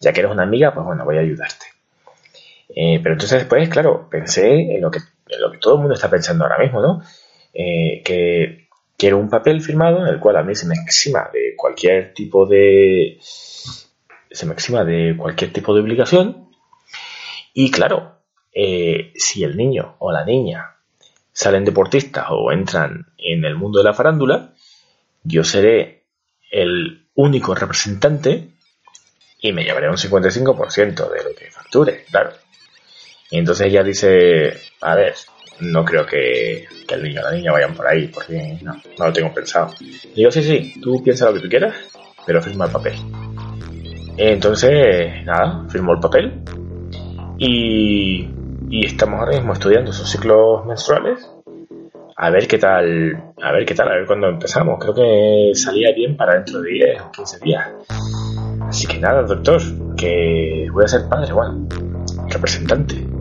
Ya 0.00 0.12
que 0.12 0.20
eres 0.20 0.32
una 0.32 0.42
amiga, 0.42 0.72
pues 0.74 0.86
bueno, 0.86 1.04
voy 1.04 1.16
a 1.16 1.20
ayudarte. 1.20 1.66
Eh, 2.68 3.00
pero 3.02 3.14
entonces 3.14 3.40
después, 3.40 3.68
claro, 3.68 4.08
pensé 4.10 4.74
en 4.74 4.80
lo, 4.80 4.90
que, 4.90 5.00
lo 5.38 5.50
que 5.50 5.58
todo 5.58 5.74
el 5.74 5.80
mundo 5.80 5.94
está 5.94 6.10
pensando 6.10 6.44
ahora 6.44 6.58
mismo, 6.58 6.80
¿no? 6.80 7.02
Eh, 7.54 8.02
que 8.04 8.66
Quiero 8.96 9.18
un 9.18 9.28
papel 9.28 9.60
firmado 9.60 10.00
en 10.00 10.06
el 10.06 10.18
cual 10.18 10.36
a 10.36 10.42
mí 10.42 10.54
se 10.54 10.66
me 10.66 10.74
exima 10.74 11.28
de 11.30 11.54
cualquier 11.54 12.14
tipo 12.14 12.46
de. 12.46 13.18
se 13.20 14.46
me 14.46 14.54
exima 14.54 14.84
de 14.84 15.14
cualquier 15.16 15.52
tipo 15.52 15.74
de 15.74 15.82
obligación. 15.82 16.48
Y 17.52 17.70
claro, 17.70 18.20
eh, 18.54 19.12
si 19.14 19.44
el 19.44 19.56
niño 19.56 19.96
o 19.98 20.12
la 20.12 20.24
niña 20.24 20.76
salen 21.30 21.66
deportistas 21.66 22.26
o 22.30 22.50
entran 22.52 23.06
en 23.18 23.44
el 23.44 23.54
mundo 23.54 23.80
de 23.80 23.84
la 23.84 23.92
farándula, 23.92 24.54
yo 25.24 25.44
seré 25.44 26.04
el 26.50 27.06
único 27.14 27.54
representante 27.54 28.48
y 29.40 29.52
me 29.52 29.64
llevaré 29.64 29.88
un 29.88 29.96
55% 29.96 31.10
de 31.10 31.24
lo 31.24 31.34
que 31.34 31.50
facture, 31.50 32.04
claro. 32.10 32.30
Y 33.30 33.38
entonces 33.38 33.66
ella 33.66 33.82
dice, 33.82 34.60
a 34.80 34.94
ver, 34.94 35.14
no 35.60 35.84
creo 35.84 36.06
que, 36.06 36.64
el 36.88 37.02
niño 37.02 37.20
o 37.20 37.24
la 37.24 37.32
niña 37.32 37.52
vayan 37.52 37.74
por 37.74 37.86
ahí, 37.86 38.08
porque 38.08 38.58
no, 38.62 38.74
no 38.98 39.06
lo 39.06 39.12
tengo 39.12 39.32
pensado. 39.34 39.74
Digo, 40.14 40.30
sí, 40.30 40.42
sí, 40.42 40.74
tú 40.80 41.02
piensa 41.02 41.26
lo 41.26 41.34
que 41.34 41.40
tú 41.40 41.48
quieras, 41.48 41.74
pero 42.24 42.40
firma 42.40 42.66
el 42.66 42.72
papel. 42.72 42.94
Entonces, 44.16 45.24
nada, 45.24 45.66
firmó 45.68 45.92
el 45.92 46.00
papel 46.00 46.42
y, 47.38 48.28
y 48.70 48.86
estamos 48.86 49.20
ahora 49.20 49.36
mismo 49.36 49.52
estudiando 49.52 49.92
sus 49.92 50.10
ciclos 50.10 50.64
menstruales. 50.64 51.30
A 52.16 52.30
ver 52.30 52.48
qué 52.48 52.56
tal, 52.56 53.34
a 53.42 53.52
ver 53.52 53.66
qué 53.66 53.74
tal, 53.74 53.88
a 53.88 53.96
ver 53.96 54.06
cuándo 54.06 54.28
empezamos. 54.28 54.78
Creo 54.80 54.94
que 54.94 55.50
salía 55.54 55.92
bien 55.94 56.16
para 56.16 56.36
dentro 56.36 56.62
de 56.62 56.70
10 56.70 57.02
o 57.02 57.10
15 57.10 57.38
días. 57.40 57.68
Que 58.88 58.98
nada, 58.98 59.22
doctor, 59.22 59.60
que 59.96 60.68
voy 60.72 60.84
a 60.84 60.88
ser 60.88 61.08
padre, 61.08 61.32
bueno, 61.32 61.66
representante. 62.28 63.15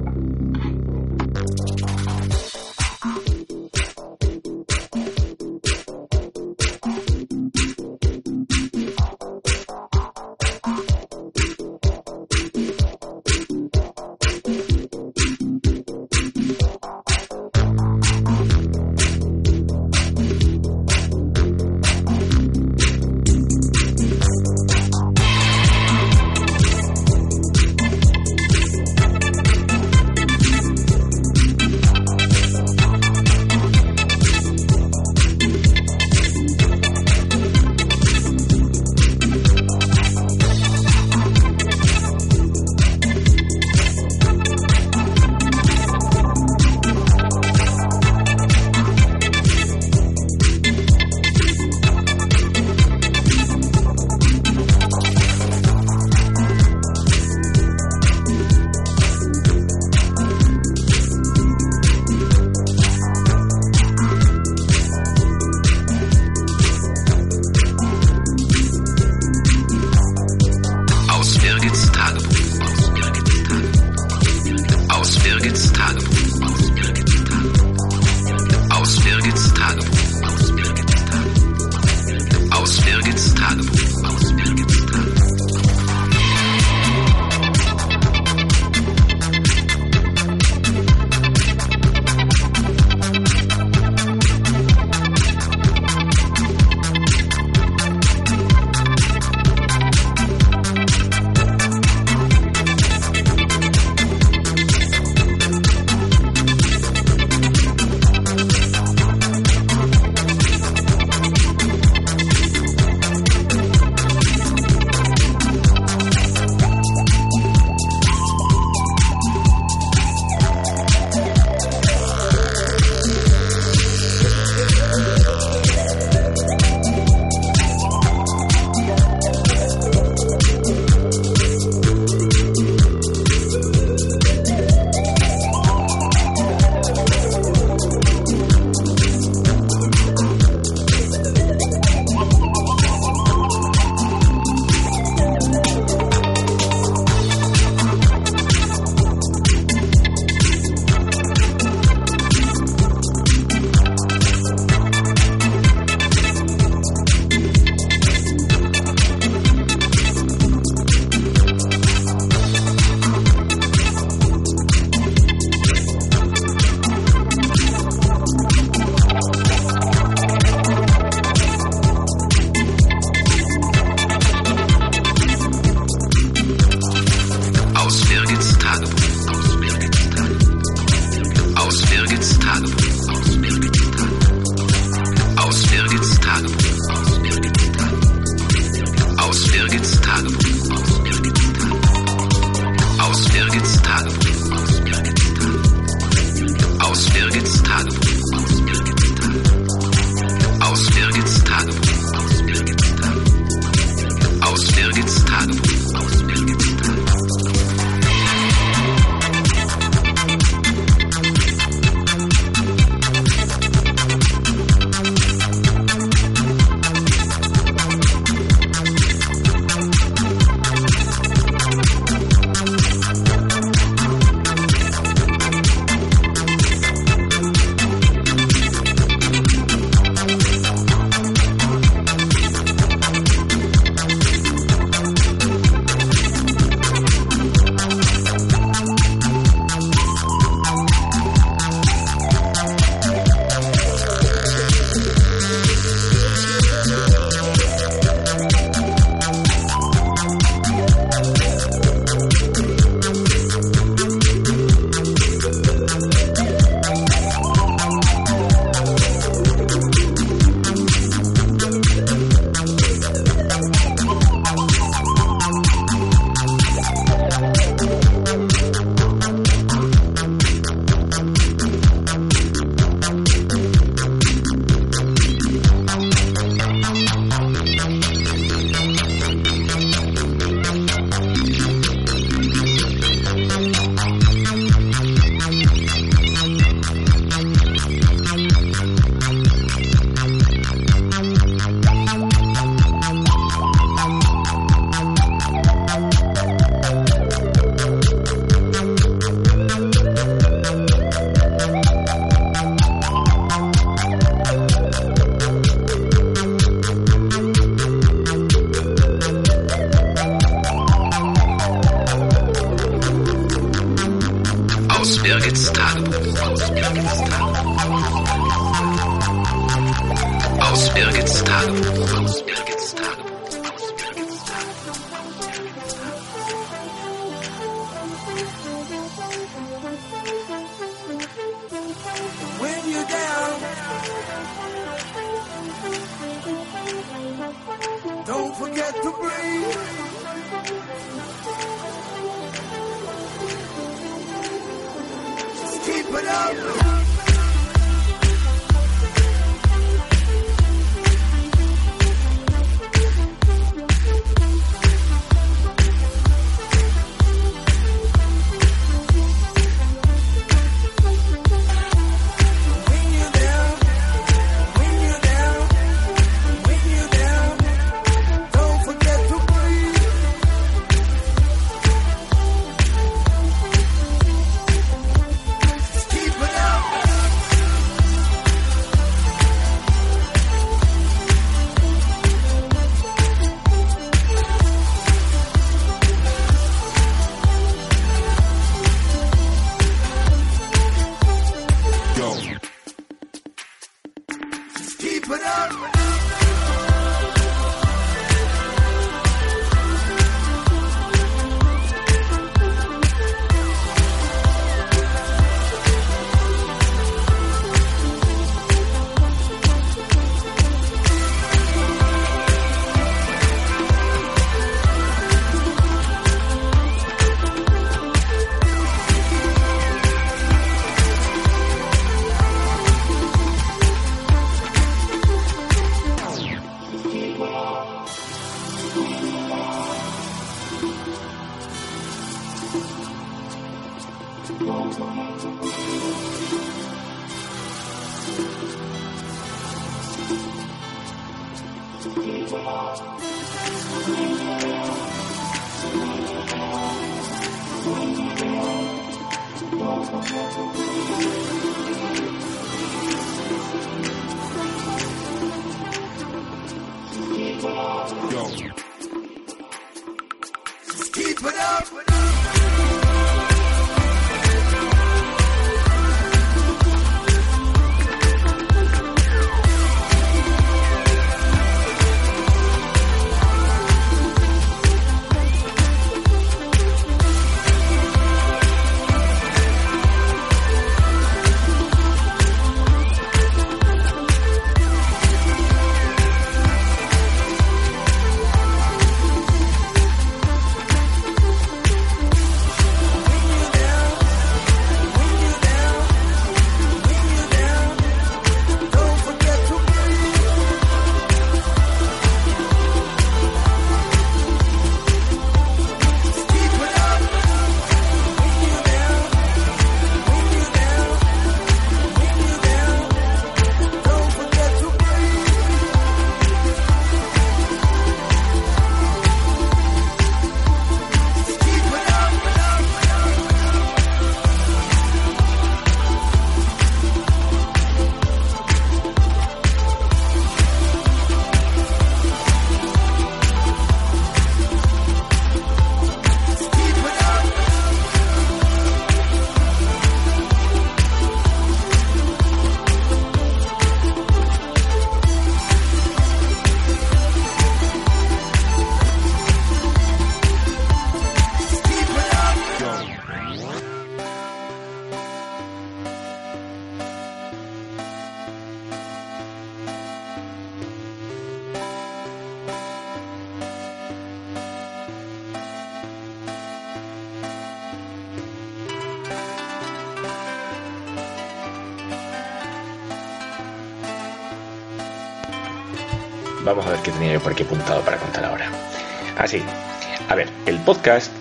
Podcast 580.86 581.32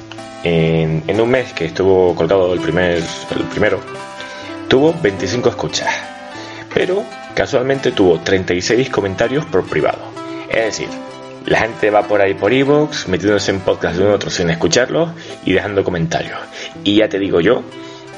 en, 0.42 1.20
un 1.20 1.30
mes 1.30 1.53
que 1.53 1.66
estuvo 1.66 2.14
colgado 2.14 2.53
el, 2.55 2.61
primer, 2.61 2.97
el 2.97 3.45
primero, 3.51 3.80
tuvo 4.68 4.95
25 5.03 5.51
escuchas, 5.51 5.95
pero 6.74 7.05
casualmente 7.34 7.92
tuvo 7.92 8.18
36 8.20 8.90
comentarios 8.90 9.45
por 9.47 9.64
privado. 9.66 9.99
Es 10.49 10.64
decir, 10.64 10.88
la 11.47 11.61
gente 11.61 11.90
va 11.90 12.03
por 12.09 12.20
ahí 12.20 12.34
por 12.34 12.53
Evox, 12.53 13.09
metiéndose 13.09 13.51
en 13.51 13.61
podcast 13.61 13.97
de 13.97 14.05
un 14.05 14.12
otro 14.12 14.30
sin 14.30 14.51
escucharlos 14.51 15.11
y 15.45 15.53
dejando 15.53 15.84
comentarios. 15.84 16.38
Y 16.82 16.97
ya 16.97 17.09
te 17.09 17.18
digo 17.18 17.40
yo 17.40 17.62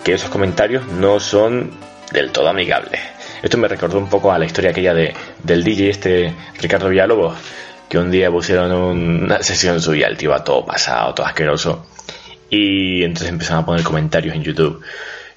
que 0.05 0.14
esos 0.14 0.31
comentarios 0.31 0.87
no 0.87 1.18
son 1.18 1.72
del 2.12 2.31
todo 2.31 2.49
amigables. 2.49 3.01
Esto 3.43 3.59
me 3.59 3.68
recordó 3.68 3.99
un 3.99 4.09
poco 4.09 4.33
a 4.33 4.39
la 4.39 4.47
historia 4.47 4.70
aquella 4.70 4.95
de, 4.95 5.14
del 5.43 5.62
DJ 5.62 5.91
este 5.91 6.35
Ricardo 6.61 6.89
Villalobos, 6.89 7.37
que 7.89 7.99
un 7.99 8.11
día 8.11 8.30
pusieron 8.30 8.72
una 8.72 9.43
sesión 9.43 9.80
suya, 9.80 10.09
el 10.09 10.16
tío 10.16 10.30
va 10.30 10.43
todo 10.43 10.64
pasado, 10.64 11.14
todo 11.14 11.26
asqueroso, 11.26 11.87
y 12.51 13.03
entonces 13.03 13.28
empezaron 13.28 13.62
a 13.62 13.66
poner 13.66 13.84
comentarios 13.84 14.34
en 14.34 14.43
YouTube 14.43 14.82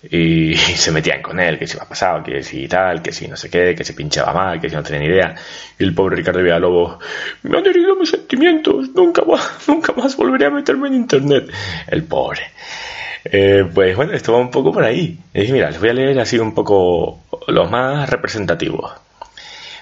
y 0.03 0.55
se 0.75 0.91
metían 0.91 1.21
con 1.21 1.39
él, 1.39 1.57
que 1.59 1.67
si 1.67 1.75
iba 1.75 1.87
pasado, 1.87 2.23
que 2.23 2.43
si 2.43 2.67
tal, 2.67 3.01
que 3.01 3.11
si 3.11 3.27
no 3.27 3.35
sé 3.35 3.49
qué, 3.49 3.75
que 3.75 3.83
se 3.83 3.93
pinchaba 3.93 4.33
mal, 4.33 4.59
que 4.59 4.69
si 4.69 4.75
no 4.75 4.83
tenía 4.83 4.99
ni 4.99 5.07
idea. 5.07 5.35
Y 5.77 5.83
el 5.83 5.93
pobre 5.93 6.17
Ricardo 6.17 6.41
Villalobos, 6.41 6.97
me 7.43 7.57
han 7.57 7.65
herido 7.65 7.95
mis 7.95 8.09
sentimientos, 8.09 8.89
nunca 8.95 9.23
más, 9.23 9.49
nunca 9.67 9.93
más 9.93 10.15
volveré 10.15 10.45
a 10.45 10.49
meterme 10.49 10.87
en 10.87 10.95
internet. 10.95 11.51
El 11.87 12.03
pobre. 12.03 12.41
Eh, 13.25 13.69
pues 13.73 13.95
bueno, 13.95 14.13
esto 14.13 14.33
va 14.33 14.39
un 14.39 14.51
poco 14.51 14.71
por 14.71 14.83
ahí. 14.83 15.19
Y 15.33 15.51
mira, 15.51 15.69
les 15.69 15.79
voy 15.79 15.89
a 15.89 15.93
leer 15.93 16.19
así 16.19 16.39
un 16.39 16.53
poco 16.53 17.19
los 17.47 17.69
más 17.69 18.09
representativos. 18.09 18.91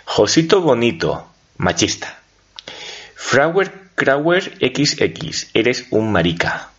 Josito 0.05 0.61
Bonito, 0.61 1.27
machista. 1.57 2.16
Frauer 3.29 3.69
Crauer 3.93 4.41
XX, 4.41 5.49
eres 5.53 5.87
un 5.89 6.13
marica. 6.13 6.69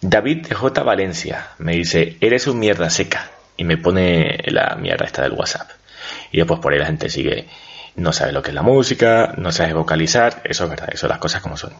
David 0.00 0.46
J. 0.50 0.82
Valencia 0.82 1.50
me 1.58 1.72
dice, 1.72 2.16
eres 2.22 2.46
un 2.46 2.58
mierda 2.58 2.88
seca. 2.88 3.30
Y 3.54 3.64
me 3.64 3.76
pone 3.76 4.38
la 4.46 4.76
mierda 4.76 5.04
esta 5.04 5.20
del 5.20 5.32
WhatsApp. 5.32 5.68
Y 6.32 6.38
después 6.38 6.60
por 6.60 6.72
ahí 6.72 6.78
la 6.78 6.86
gente 6.86 7.10
sigue, 7.10 7.48
no 7.96 8.14
sabe 8.14 8.32
lo 8.32 8.40
que 8.42 8.48
es 8.48 8.54
la 8.54 8.62
música, 8.62 9.34
no 9.36 9.52
sabe 9.52 9.74
vocalizar, 9.74 10.40
eso 10.44 10.64
es 10.64 10.70
verdad, 10.70 10.88
eso 10.90 11.06
las 11.06 11.18
cosas 11.18 11.42
como 11.42 11.58
son. 11.58 11.74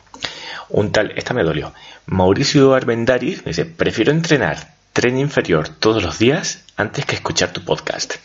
Un 0.68 0.92
tal, 0.92 1.12
esta 1.16 1.32
me 1.32 1.42
dolió. 1.42 1.72
Mauricio 2.04 2.74
Armendariz 2.74 3.38
me 3.46 3.52
dice, 3.52 3.64
prefiero 3.64 4.12
entrenar 4.12 4.74
tren 4.92 5.16
inferior 5.16 5.70
todos 5.70 6.02
los 6.02 6.18
días 6.18 6.62
antes 6.76 7.06
que 7.06 7.14
escuchar 7.14 7.54
tu 7.54 7.64
podcast. 7.64 8.16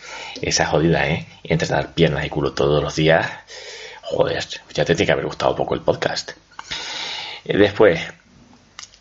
Esa 0.41 0.65
jodida, 0.65 1.07
¿eh? 1.07 1.25
Entrenar 1.45 1.93
piernas 1.93 2.25
y 2.25 2.29
culo 2.29 2.51
todos 2.51 2.83
los 2.83 2.97
días. 2.97 3.31
Joder, 4.15 4.45
ya 4.75 4.85
te 4.85 4.93
tiene 4.93 5.07
que 5.07 5.11
haber 5.11 5.25
gustado 5.25 5.55
poco 5.55 5.73
el 5.73 5.81
podcast. 5.81 6.33
Eh, 7.45 7.57
después, 7.57 7.99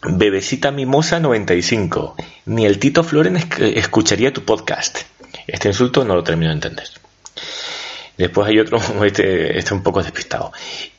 Bebecita 0.02 0.70
Mimosa 0.70 1.20
95. 1.20 2.16
Ni 2.46 2.64
el 2.64 2.78
Tito 2.78 3.04
Floren 3.04 3.36
escucharía 3.36 4.32
tu 4.32 4.42
podcast. 4.46 5.00
Este 5.46 5.68
insulto 5.68 6.06
no 6.06 6.14
lo 6.14 6.24
termino 6.24 6.48
de 6.48 6.54
entender. 6.54 6.88
Después 8.16 8.48
hay 8.48 8.58
otro, 8.58 8.78
este, 9.04 9.58
este 9.58 9.74
un 9.74 9.82
poco 9.82 10.02
despistado. 10.02 10.50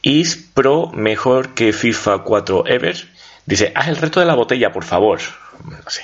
¿Is 0.04 0.36
Pro 0.54 0.92
mejor 0.94 1.56
que 1.56 1.74
FIFA 1.74 2.20
4 2.20 2.68
Ever? 2.68 3.08
Dice, 3.48 3.72
haz 3.74 3.88
el 3.88 3.98
resto 3.98 4.20
de 4.20 4.28
la 4.28 4.36
botella, 4.36 4.72
por 4.72 4.84
favor. 4.84 5.22
No 5.66 5.90
sé. 5.90 6.04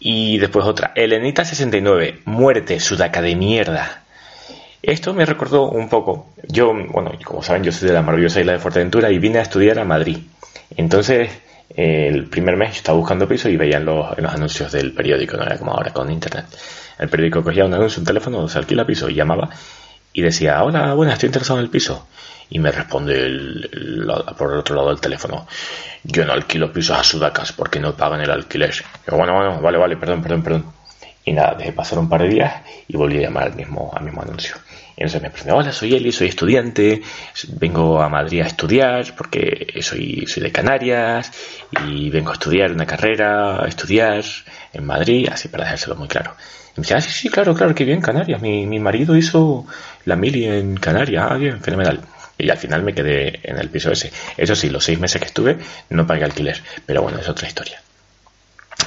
Y 0.00 0.38
después 0.38 0.66
otra, 0.66 0.92
Elenita69, 0.94 2.22
muerte, 2.24 2.80
sudaca 2.80 3.22
de 3.22 3.36
mierda. 3.36 4.01
Esto 4.82 5.14
me 5.14 5.24
recordó 5.24 5.70
un 5.70 5.88
poco. 5.88 6.32
Yo, 6.48 6.72
bueno, 6.74 7.12
como 7.24 7.40
saben, 7.42 7.62
yo 7.62 7.70
soy 7.70 7.88
de 7.88 7.94
la 7.94 8.02
maravillosa 8.02 8.40
isla 8.40 8.52
de 8.52 8.58
Fuerteventura 8.58 9.10
y 9.10 9.18
vine 9.18 9.38
a 9.38 9.42
estudiar 9.42 9.78
a 9.78 9.84
Madrid. 9.84 10.18
Entonces, 10.76 11.30
el 11.74 12.28
primer 12.28 12.56
mes 12.56 12.76
estaba 12.76 12.98
buscando 12.98 13.28
piso 13.28 13.48
y 13.48 13.56
veía 13.56 13.78
en 13.78 13.84
los 13.84 14.34
anuncios 14.34 14.72
del 14.72 14.92
periódico, 14.92 15.36
no 15.36 15.44
era 15.44 15.56
como 15.56 15.72
ahora 15.72 15.92
con 15.92 16.10
internet. 16.10 16.46
El 16.98 17.08
periódico 17.08 17.42
cogía 17.42 17.64
un 17.64 17.74
anuncio, 17.74 18.00
un 18.00 18.06
teléfono, 18.06 18.48
se 18.48 18.58
alquila 18.58 18.84
piso 18.84 19.08
y 19.08 19.14
llamaba 19.14 19.48
y 20.12 20.20
decía, 20.20 20.62
hola, 20.62 20.94
buenas, 20.94 21.14
estoy 21.14 21.28
interesado 21.28 21.58
en 21.60 21.64
el 21.64 21.70
piso. 21.70 22.08
Y 22.50 22.58
me 22.58 22.70
responde 22.70 23.14
el, 23.14 24.06
por 24.36 24.52
el 24.52 24.58
otro 24.58 24.76
lado 24.76 24.88
del 24.88 25.00
teléfono, 25.00 25.46
yo 26.04 26.24
no 26.26 26.32
alquilo 26.32 26.70
pisos 26.70 26.98
a 26.98 27.04
sudacas 27.04 27.52
porque 27.52 27.80
no 27.80 27.96
pagan 27.96 28.20
el 28.20 28.30
alquiler. 28.30 28.74
Yo, 28.74 29.16
bueno, 29.16 29.34
bueno, 29.34 29.60
vale, 29.60 29.78
vale, 29.78 29.96
perdón, 29.96 30.22
perdón, 30.22 30.42
perdón. 30.42 30.64
Y 31.24 31.32
nada, 31.32 31.54
dejé 31.54 31.72
pasar 31.72 31.98
un 31.98 32.08
par 32.08 32.22
de 32.22 32.28
días 32.28 32.62
y 32.88 32.96
volví 32.96 33.18
a 33.18 33.22
llamar 33.22 33.44
al 33.44 33.54
mismo, 33.54 33.90
al 33.94 34.04
mismo 34.04 34.20
anuncio. 34.22 34.56
Entonces 34.96 35.22
me 35.22 35.30
presenté, 35.30 35.52
hola, 35.52 35.72
soy 35.72 35.94
Eli, 35.94 36.12
soy 36.12 36.28
estudiante, 36.28 37.02
vengo 37.58 38.00
a 38.02 38.08
Madrid 38.08 38.42
a 38.42 38.46
estudiar 38.46 39.14
porque 39.16 39.74
soy, 39.80 40.26
soy 40.26 40.42
de 40.42 40.52
Canarias 40.52 41.30
y 41.86 42.10
vengo 42.10 42.30
a 42.30 42.34
estudiar 42.34 42.72
una 42.72 42.86
carrera, 42.86 43.64
a 43.64 43.68
estudiar 43.68 44.22
en 44.72 44.84
Madrid, 44.84 45.28
así 45.30 45.48
para 45.48 45.64
dejárselo 45.64 45.96
muy 45.96 46.08
claro. 46.08 46.34
Y 46.76 46.80
me 46.80 46.82
dice, 46.82 46.94
ah, 46.94 47.00
sí, 47.00 47.10
sí, 47.10 47.28
claro, 47.28 47.54
claro, 47.54 47.74
que 47.74 47.84
bien, 47.84 48.00
Canarias. 48.00 48.40
Mi, 48.40 48.66
mi 48.66 48.78
marido 48.78 49.16
hizo 49.16 49.66
la 50.04 50.16
mili 50.16 50.46
en 50.46 50.76
Canarias, 50.76 51.26
ah, 51.30 51.36
bien, 51.36 51.60
fenomenal. 51.60 52.00
Y 52.38 52.50
al 52.50 52.58
final 52.58 52.82
me 52.82 52.94
quedé 52.94 53.40
en 53.42 53.58
el 53.58 53.68
piso 53.68 53.90
ese. 53.92 54.10
Eso 54.36 54.56
sí, 54.56 54.70
los 54.70 54.84
seis 54.84 54.98
meses 54.98 55.20
que 55.20 55.26
estuve 55.26 55.58
no 55.90 56.06
pagué 56.06 56.24
alquiler, 56.24 56.62
pero 56.86 57.02
bueno, 57.02 57.18
es 57.18 57.28
otra 57.28 57.46
historia. 57.46 57.80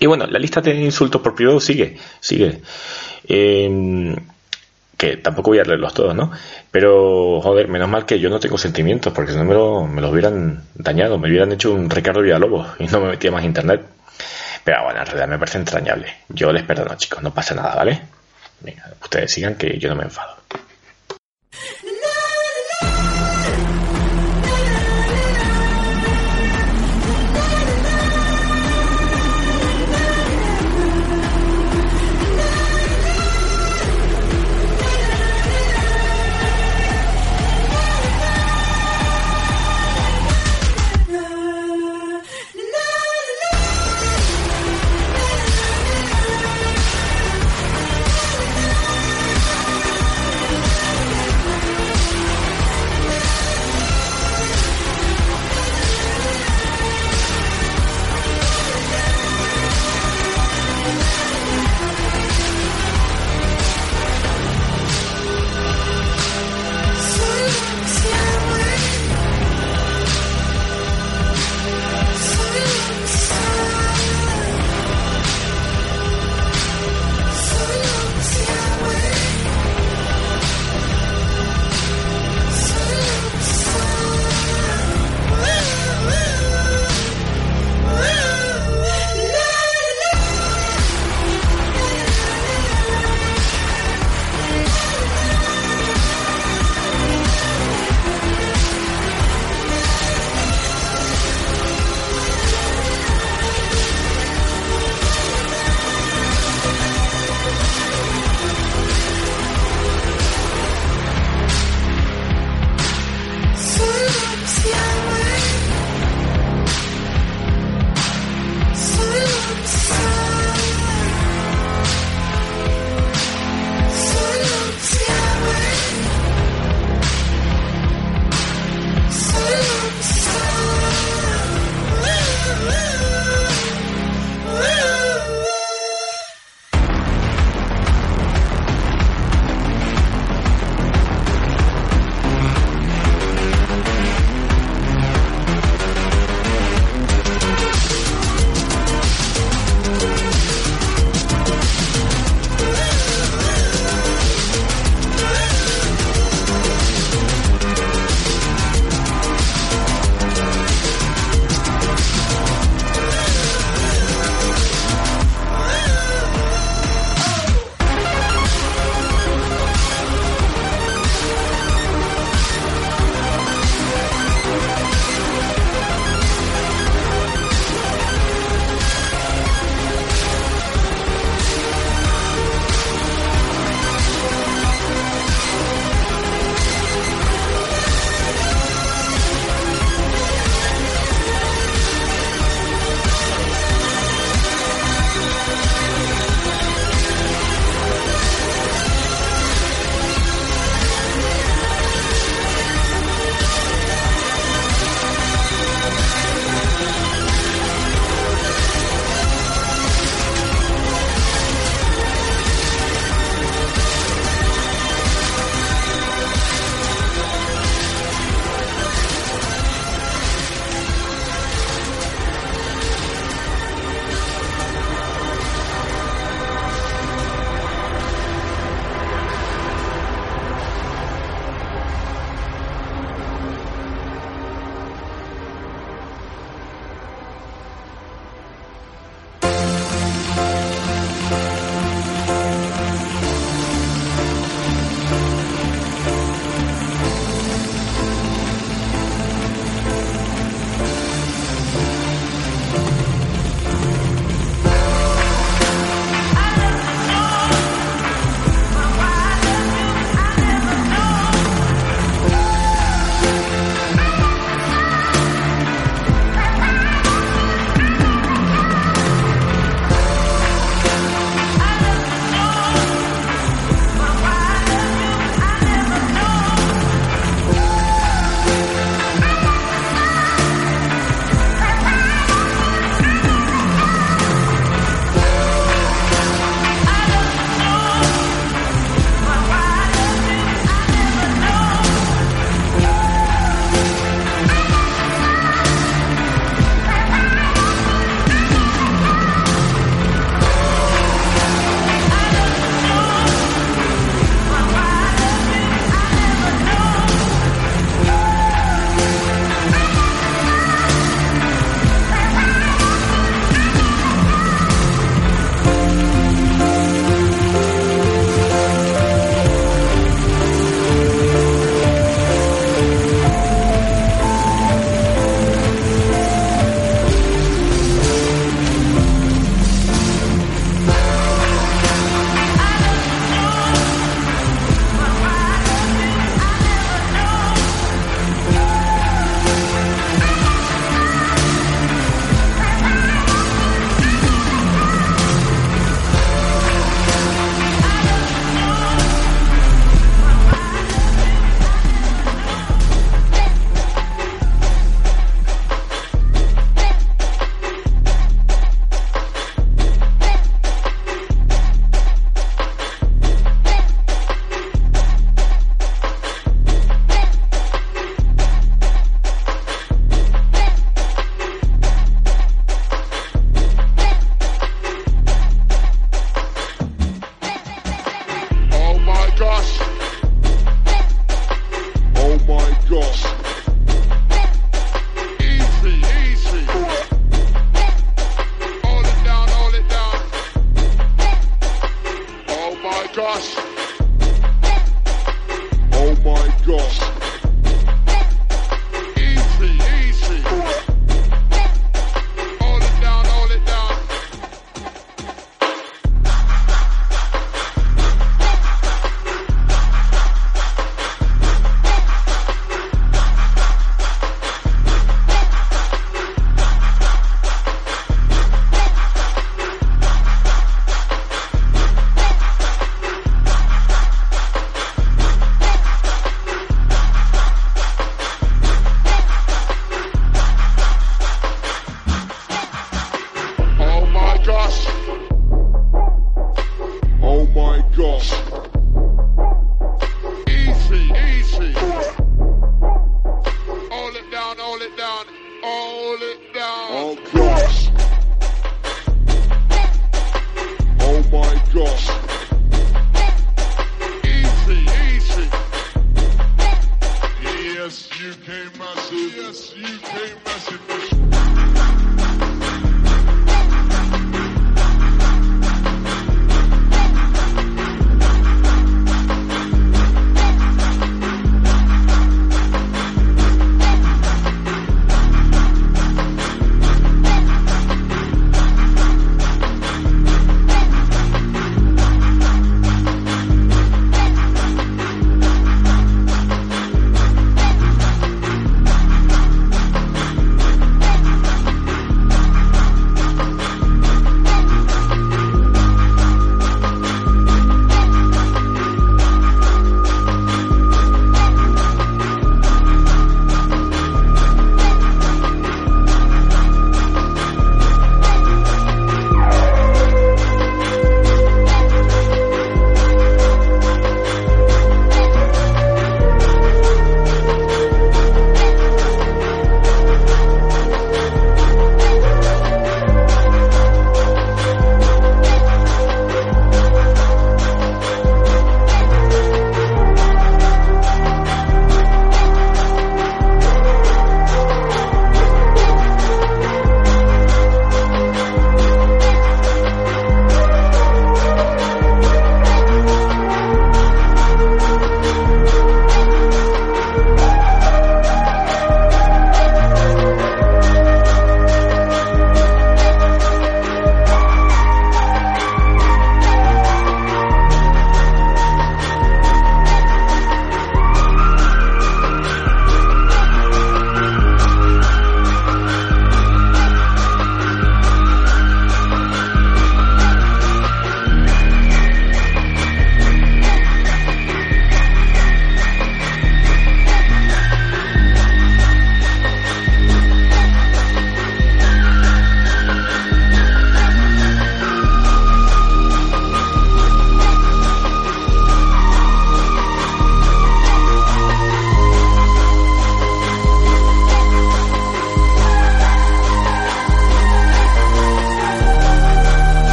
Y 0.00 0.06
bueno, 0.06 0.26
la 0.26 0.38
lista 0.38 0.60
de 0.60 0.74
insultos 0.74 1.20
por 1.22 1.34
privado 1.34 1.60
sigue, 1.60 1.96
sigue. 2.20 2.60
Em, 3.26 4.14
que 4.98 5.16
tampoco 5.16 5.52
voy 5.52 5.60
a 5.60 5.64
leerlos 5.64 5.94
todos, 5.94 6.14
¿no? 6.14 6.32
Pero, 6.72 7.40
joder, 7.40 7.68
menos 7.68 7.88
mal 7.88 8.04
que 8.04 8.18
yo 8.18 8.28
no 8.28 8.40
tengo 8.40 8.58
sentimientos, 8.58 9.12
porque 9.12 9.30
si 9.30 9.38
no 9.38 9.44
me, 9.44 9.54
lo, 9.54 9.86
me 9.86 10.02
los 10.02 10.10
hubieran 10.10 10.64
dañado, 10.74 11.18
me 11.18 11.28
hubieran 11.28 11.52
hecho 11.52 11.72
un 11.72 11.88
Ricardo 11.88 12.20
Villalobos 12.20 12.66
y 12.80 12.86
no 12.88 13.00
me 13.00 13.10
metía 13.10 13.30
más 13.30 13.44
internet. 13.44 13.80
Pero 14.64 14.82
bueno, 14.84 14.98
en 14.98 15.06
realidad 15.06 15.28
me 15.28 15.38
parece 15.38 15.58
entrañable. 15.58 16.08
Yo 16.28 16.52
les 16.52 16.64
perdono, 16.64 16.96
chicos, 16.96 17.22
no 17.22 17.32
pasa 17.32 17.54
nada, 17.54 17.76
¿vale? 17.76 18.02
Venga, 18.60 18.92
ustedes 19.00 19.30
sigan 19.30 19.54
que 19.54 19.78
yo 19.78 19.88
no 19.88 19.94
me 19.94 20.02
enfado. 20.02 20.36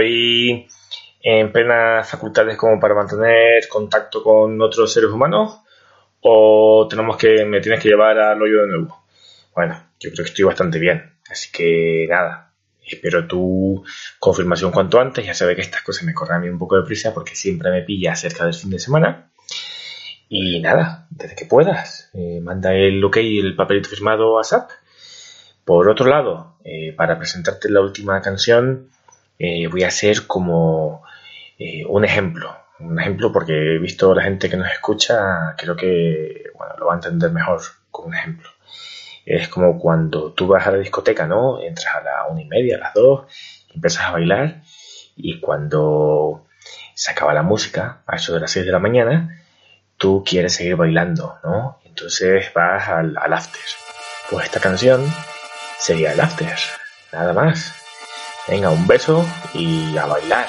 Estoy 0.00 0.66
en 1.22 1.52
plenas 1.52 2.08
facultades 2.08 2.56
como 2.56 2.80
para 2.80 2.94
mantener 2.94 3.68
contacto 3.68 4.22
con 4.22 4.58
otros 4.62 4.90
seres 4.90 5.10
humanos 5.10 5.60
o 6.22 6.86
tenemos 6.88 7.18
que 7.18 7.44
me 7.44 7.60
tienes 7.60 7.82
que 7.82 7.90
llevar 7.90 8.18
al 8.18 8.40
hoyo 8.40 8.62
de 8.62 8.68
nuevo. 8.68 9.04
Bueno, 9.54 9.74
yo 9.98 10.10
creo 10.10 10.24
que 10.24 10.30
estoy 10.30 10.46
bastante 10.46 10.78
bien, 10.78 11.18
así 11.30 11.50
que 11.52 12.06
nada, 12.08 12.50
espero 12.82 13.26
tu 13.26 13.84
confirmación 14.18 14.70
cuanto 14.70 14.98
antes. 14.98 15.26
Ya 15.26 15.34
sabes 15.34 15.56
que 15.56 15.60
estas 15.60 15.82
cosas 15.82 16.04
me 16.04 16.14
corren 16.14 16.36
a 16.36 16.40
mí 16.40 16.48
un 16.48 16.58
poco 16.58 16.76
de 16.76 16.86
prisa 16.86 17.12
porque 17.12 17.36
siempre 17.36 17.70
me 17.70 17.82
pilla 17.82 18.16
cerca 18.16 18.46
del 18.46 18.54
fin 18.54 18.70
de 18.70 18.78
semana. 18.78 19.30
Y 20.30 20.60
nada, 20.60 21.08
desde 21.10 21.36
que 21.36 21.44
puedas, 21.44 22.08
eh, 22.14 22.40
manda 22.40 22.72
el 22.72 23.04
ok 23.04 23.18
el 23.18 23.54
papelito 23.54 23.90
firmado 23.90 24.38
a 24.38 24.44
SAP. 24.44 24.70
Por 25.66 25.90
otro 25.90 26.06
lado, 26.06 26.56
eh, 26.64 26.94
para 26.96 27.18
presentarte 27.18 27.68
la 27.68 27.82
última 27.82 28.22
canción, 28.22 28.88
eh, 29.40 29.66
voy 29.68 29.84
a 29.84 29.88
hacer 29.88 30.26
como 30.26 31.02
eh, 31.58 31.84
un 31.86 32.04
ejemplo. 32.04 32.54
Un 32.78 33.00
ejemplo 33.00 33.32
porque 33.32 33.76
he 33.76 33.78
visto 33.78 34.12
a 34.12 34.14
la 34.14 34.22
gente 34.22 34.50
que 34.50 34.56
nos 34.58 34.70
escucha, 34.70 35.54
creo 35.56 35.76
que 35.76 36.44
bueno, 36.54 36.74
lo 36.78 36.86
va 36.86 36.92
a 36.92 36.96
entender 36.96 37.30
mejor 37.30 37.60
con 37.90 38.08
un 38.08 38.14
ejemplo. 38.14 38.48
Es 39.24 39.48
como 39.48 39.78
cuando 39.78 40.32
tú 40.32 40.46
vas 40.46 40.66
a 40.66 40.72
la 40.72 40.78
discoteca, 40.78 41.26
¿no? 41.26 41.58
Entras 41.60 41.94
a 41.94 42.02
la 42.02 42.26
una 42.28 42.42
y 42.42 42.44
media, 42.44 42.76
a 42.76 42.80
las 42.80 42.94
dos, 42.94 43.26
empiezas 43.74 44.04
a 44.04 44.12
bailar, 44.12 44.62
y 45.16 45.40
cuando 45.40 46.46
se 46.94 47.10
acaba 47.10 47.32
la 47.32 47.42
música, 47.42 48.02
a 48.06 48.16
eso 48.16 48.34
de 48.34 48.40
las 48.40 48.50
6 48.50 48.66
de 48.66 48.72
la 48.72 48.78
mañana, 48.78 49.42
tú 49.96 50.22
quieres 50.26 50.54
seguir 50.54 50.76
bailando, 50.76 51.38
¿no? 51.44 51.78
Entonces 51.84 52.52
vas 52.54 52.88
al, 52.88 53.16
al 53.16 53.32
after. 53.32 53.62
Pues 54.30 54.46
esta 54.46 54.60
canción 54.60 55.02
sería 55.78 56.12
el 56.12 56.20
after, 56.20 56.56
nada 57.12 57.32
más. 57.32 57.79
Venga, 58.48 58.70
un 58.70 58.86
beso 58.86 59.24
y 59.54 59.96
a 59.96 60.06
bailar. 60.06 60.48